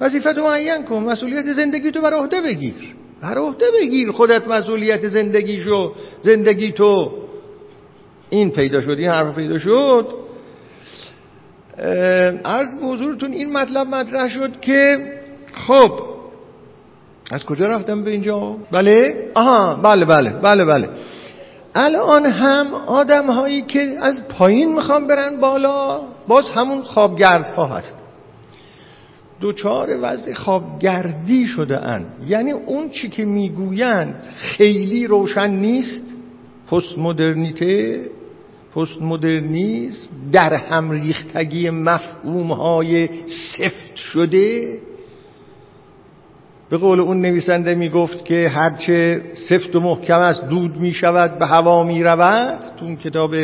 [0.00, 1.02] وظیفت معین کن.
[1.02, 2.94] مسئولیت زندگی تو بر عهده بگیر.
[3.22, 7.23] بر عهده بگیر خودت مسئولیت زندگیشو زندگی تو.
[8.34, 10.08] این پیدا شد این حرف پیدا شد.
[12.44, 14.98] عرض به حضورتون این مطلب مطرح شد که
[15.54, 16.00] خب
[17.30, 20.88] از کجا رفتم به اینجا؟ بله؟ آها بله بله بله بله.
[21.74, 27.96] الان هم آدم هایی که از پایین می‌خوان برن بالا باز همون خوابگرد ها هست.
[29.40, 32.06] دوچار وضع خوابگردی شده ان.
[32.26, 36.04] یعنی اون چی که می‌گویند خیلی روشن نیست.
[36.70, 38.00] پست مدرنیته.
[38.74, 44.78] پست مدرنیسم در هم ریختگی مفهوم های سفت شده.
[46.70, 51.38] به قول اون نویسنده می گفت که هرچه سفت و محکم است دود می شود
[51.38, 53.34] به هوا می رود تو اون کتاب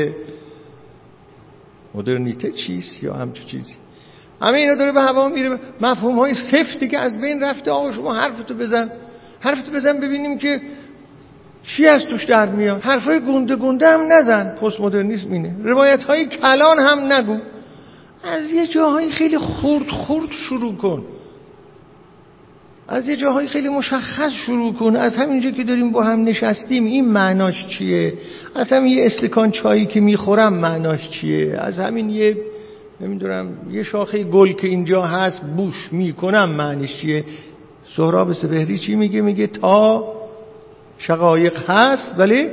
[1.94, 3.74] مدرنیته چیست یا همچه چیزی؟
[4.43, 5.59] همه اینا داره به هوا میره.
[5.81, 8.90] مفهوم های سفتی که از بین رفته آقا شما حرفتو بزن.
[9.40, 10.61] حرفتو بزن ببینیم که
[11.62, 14.55] چی از توش در میاد؟ حرفای گنده گنده هم نزن.
[14.62, 17.37] پست مدرنیسم اینه روایت های کلان هم نگو.
[18.24, 21.05] از یه جاهایی خیلی خورد خورد شروع کن.
[22.89, 24.97] از یه جاهایی خیلی مشخص شروع کن.
[24.97, 28.15] از همینجا که داریم با هم نشستیم این معناش چیه؟
[28.55, 32.37] از همین یه استکان چایی که می‌خورم معناش چیه؟ از همین یه
[33.01, 37.24] نمی‌دونم یه شاخه گل که اینجا هست بوش می‌کنم معنیش چیه؟
[37.97, 40.05] سهراب سپهری چی میگه؟ میگه تا
[41.01, 42.51] شقایق هست ولی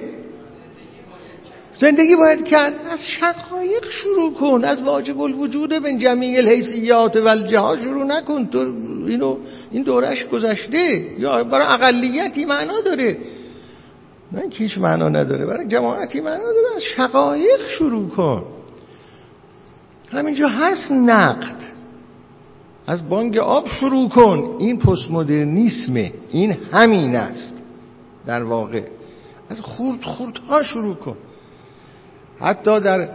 [1.77, 2.73] زندگی باید کرد.
[2.89, 8.47] از شقایق شروع کن از واجب الوجود به جمیع الحیثیات و الجها شروع نکن.
[8.47, 8.59] تو
[9.07, 9.37] اینو
[9.71, 11.05] این دورش گذشته.
[11.19, 13.17] یا برای اقلیتی معنا داره.
[14.31, 16.75] نه که هیچ معنا نداره برای جماعتی معنا داره.
[16.75, 18.43] از شقایق شروع کن.
[20.11, 21.57] همینجا هست نقد.
[22.87, 24.57] از بانگ آب شروع کن.
[24.59, 27.56] این پست مدرنیسمه این همین است.
[28.27, 28.83] در واقع.
[29.49, 31.17] از خورد ها شروع کن.
[32.39, 33.09] حتی در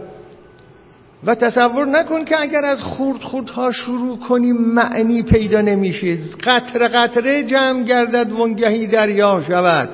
[1.25, 6.17] و تصور نکن که اگر از خورد ها شروع کنی معنی پیدا نمیشه.
[6.43, 9.89] قطره قطره جمع گردد ونگهی دریا شود.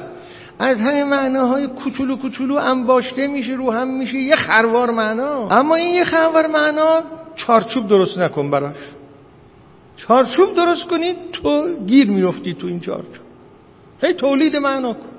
[0.59, 4.17] از همین معناهای کوچولو کوچولو انباشته میشه رو هم میشه.
[4.17, 5.49] یه خروار معنا.
[5.49, 7.01] اما این یه خروار معنا
[7.35, 8.75] چارچوب درست نکن براش.
[9.95, 13.28] چارچوب درست کنی تو گیر میفتی تو این چارچوب.
[14.01, 15.09] هی تولید معنا کن.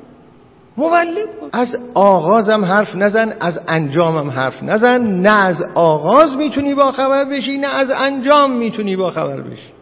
[0.76, 5.06] مولد از آغازم حرف نزن از انجامم حرف نزن.
[5.06, 9.72] نه از آغاز می‌تونی با خبر بشی نه از انجام می‌تونی با خبر بشی.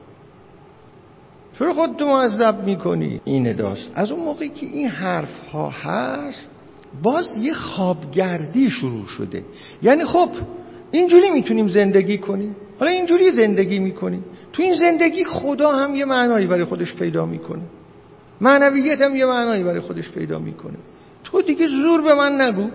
[1.58, 3.20] چرا خودتو معذب می‌کنی.
[3.24, 3.92] این داست.
[3.94, 6.50] از اون موقعی که این حرف ها هست
[7.02, 9.44] باز یه خوابگردی شروع شده.
[9.82, 10.28] یعنی خب
[10.90, 12.56] اینجوری می‌تونیم زندگی کنیم.
[12.80, 14.24] حالا اینجوری زندگی می‌کنیم.
[14.52, 17.62] تو این زندگی خدا هم یه معنایی برای خودش پیدا می‌کنه.
[18.40, 20.76] معنویت هم یه معنایی برای خودش پیدا می‌کنه.
[21.24, 22.70] تو دیگه زور به من نگو.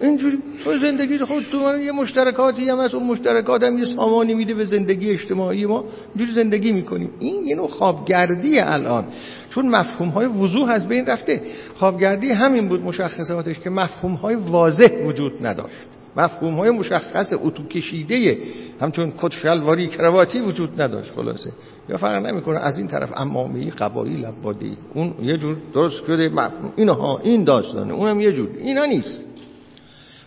[0.00, 4.34] اینجوری تو زندگی خود تو من یه مشترکاتی هم هست اون مشترکات هم یه سامانی
[4.34, 5.84] میده به زندگی اجتماعی ما.
[6.14, 7.10] اینجوری زندگی می‌کنیم.
[7.18, 9.04] این یه نوع خوابگردی الان.
[9.50, 11.42] چون مفهوم های وضوح از بین رفته.
[11.74, 15.97] خوابگردی همین بود مشخصاتش که مفهوم های واضح وجود نداشت.
[16.16, 18.38] مفهوم های مشخص اتو کشیده
[18.80, 21.50] همچون کت شلواری کرواتی وجود نداشت خلاصه.
[21.88, 22.58] یا فرق نمی‌کنه.
[22.58, 26.72] از این طرف امامی قبایی لبادی اون یه جور درست شده مفهوم.
[26.76, 27.92] اینها این داستانه.
[27.92, 28.48] اونم یه جور.
[28.58, 29.22] اینا نیست.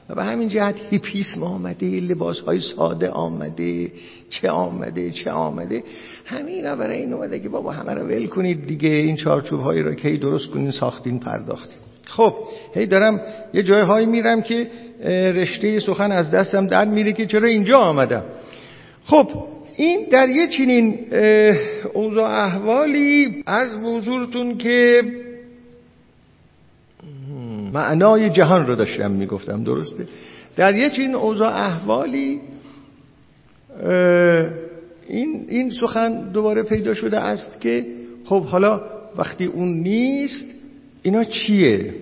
[0.10, 3.92] و به همین جهت هیپیسم آمده لباس های ساده آمده
[4.30, 5.84] چه آمده چه آمده.
[6.26, 8.90] همین را برای این اومده که بابا همه رو ول کنید دیگه.
[8.90, 11.78] این چارچوب هایی را که درست کنین ساختین پرداختین.
[12.06, 12.34] خب
[12.74, 13.22] هی دارم
[13.54, 14.68] یه جای هایی میرم که
[15.10, 18.24] رشته سخن از دستم در میره که چرا اینجا آمدم.
[19.06, 19.30] خب
[19.78, 21.00] این در یه چنین
[21.94, 25.04] اوضاع احوالی از بزرگتون که
[27.74, 30.08] معنای جهان رو داشتم می‌گفتم درسته؟
[30.56, 32.40] در یه چنین اوضاع احوالی
[35.08, 37.86] این این سخن دوباره پیدا شده است که
[38.26, 38.82] خب حالا
[39.18, 40.46] وقتی اون نیست
[41.04, 41.94] اینا چیه؟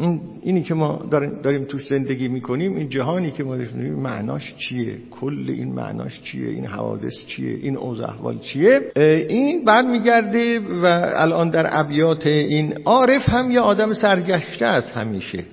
[0.00, 1.08] این اینی که ما
[1.42, 6.48] داریم توش زندگی می‌کنیم این جهانی که ما داریم معناش چیه؟ کل این معناش چیه؟
[6.48, 8.80] این حوادث چیه؟ این اوضاع احوال چیه؟
[9.28, 15.44] این برمیگرده و الان در ابیات این عارف هم یه آدم سرگشته است همیشه.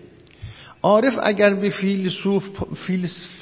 [0.82, 2.44] عارف اگر به فیلسوف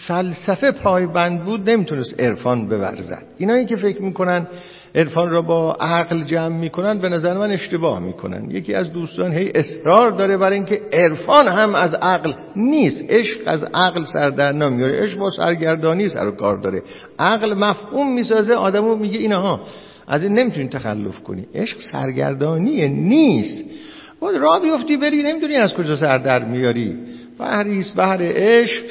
[0.07, 3.23] فلسفه پایبند بود نمی‌تونست عرفان بورزد.
[3.37, 4.47] اینایی که فکر می‌کنن
[4.95, 9.51] عرفان را با عقل جمع می‌کنن به نظر من اشتباه می‌کنن یکی از دوستان هی
[9.55, 13.05] اصرار داره برای اینکه عرفان هم از عقل نیست.
[13.09, 16.81] عشق از عقل سر در نمیاره عشق با سرگردانی سر و کار داره.
[17.19, 19.59] عقل مفهوم می‌سازه آدمو میگه اینها.
[20.07, 21.45] از این نمی‌تونی تخلف کنی.
[21.55, 23.63] عشق سرگردانیه نیست.
[24.19, 26.95] باید را بیفتی بری نمی‌دونی از کجا سر در میاری.
[27.39, 28.83] بحریست بحر عشق.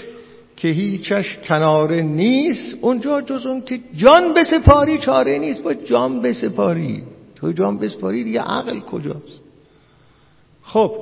[0.56, 5.62] که هیچش کناره نیست اونجا جز اون که جان بسپاری چاره نیست.
[5.62, 7.02] با جان بسپاری
[7.36, 9.40] تو جان بسپاری دیگه عقل کجاست؟
[10.62, 10.96] خب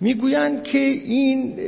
[0.00, 1.58] می‌گویند که این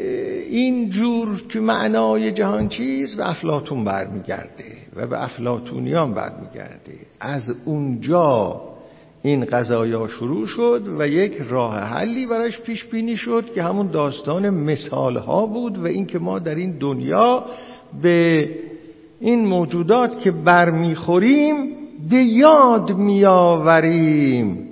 [0.50, 6.98] این جور که معنای جهان چیز به افلاتون برمیگرده و به افلاتونیان برمیگرده.
[7.20, 8.60] از اونجا
[9.22, 14.50] این قضایا شروع شد و یک راه حلی براش پیش بینی شد که همون داستان
[14.50, 17.44] مثال ها بود و اینکه ما در این دنیا
[18.02, 18.48] به
[19.20, 21.54] این موجودات که برمیخوریم
[22.10, 24.68] به یاد میآوریم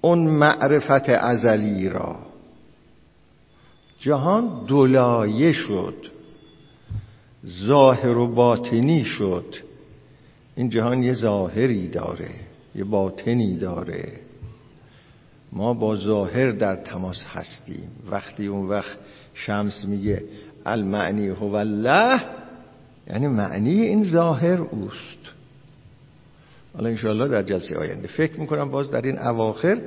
[0.00, 2.16] اون معرفت ازلی را.
[3.98, 5.94] جهان دولایه شد
[7.46, 9.54] ظاهر و باطنی شد.
[10.56, 12.45] این جهان یه ظاهری داره.
[12.76, 14.12] یه باطنی داره.
[15.52, 17.88] ما با ظاهر در تماس هستیم.
[18.10, 18.98] وقتی اون وقت
[19.34, 20.24] شمس میگه
[20.66, 22.20] المعنی هو الله
[23.10, 25.18] یعنی معنی این ظاهر اوست.
[26.74, 29.80] حالا انشاءالله در جلسه آینده فکر می‌کنم باز در این اواخر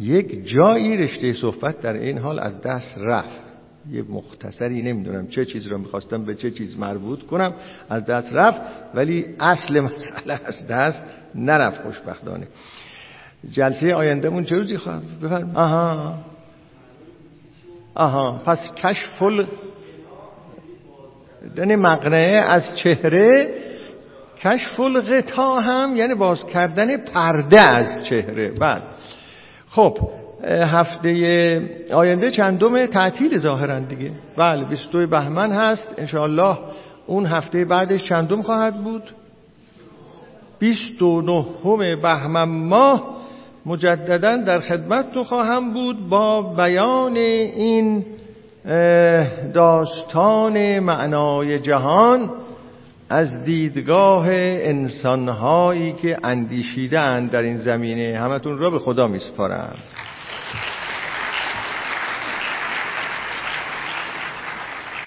[0.00, 3.44] یک جایی رشته صحبت در این حال از دست رفت.
[3.90, 7.54] یه مختصری نمی‌دونم چه چیز رو می‌خواستم به چه چیز مربوط کنم
[7.88, 8.60] از دست رفت
[8.94, 11.04] ولی اصل مسئله از دست
[11.34, 12.46] نرفت خوشبختانه.
[13.50, 16.14] جلسه آیندهمون چه روزی خواهد بفرم آها.
[17.94, 18.42] آها.
[18.46, 19.22] پس کشف
[21.56, 23.50] دن مقنعه از چهره
[24.40, 28.50] کشف الغطا هم یعنی باز کردن پرده از چهره.
[28.50, 28.82] بله
[29.68, 29.98] خب
[30.48, 34.10] هفته آینده چندم تعطیل ظاهرا دیگه.
[34.36, 35.94] بله 22 بهمن هست.
[35.98, 36.58] انشاءالله
[37.06, 39.02] اون هفته بعدش چندم خواهد بود؟
[40.58, 43.14] 29 بهمن ماه
[43.66, 48.04] مجددا در خدمت خواهم بود با بیان این
[49.54, 52.30] داستان معنای جهان
[53.10, 58.18] از دیدگاه انسانهایی که اندیشیدن در این زمینه.
[58.18, 59.76] همتون را به خدا میسپارم.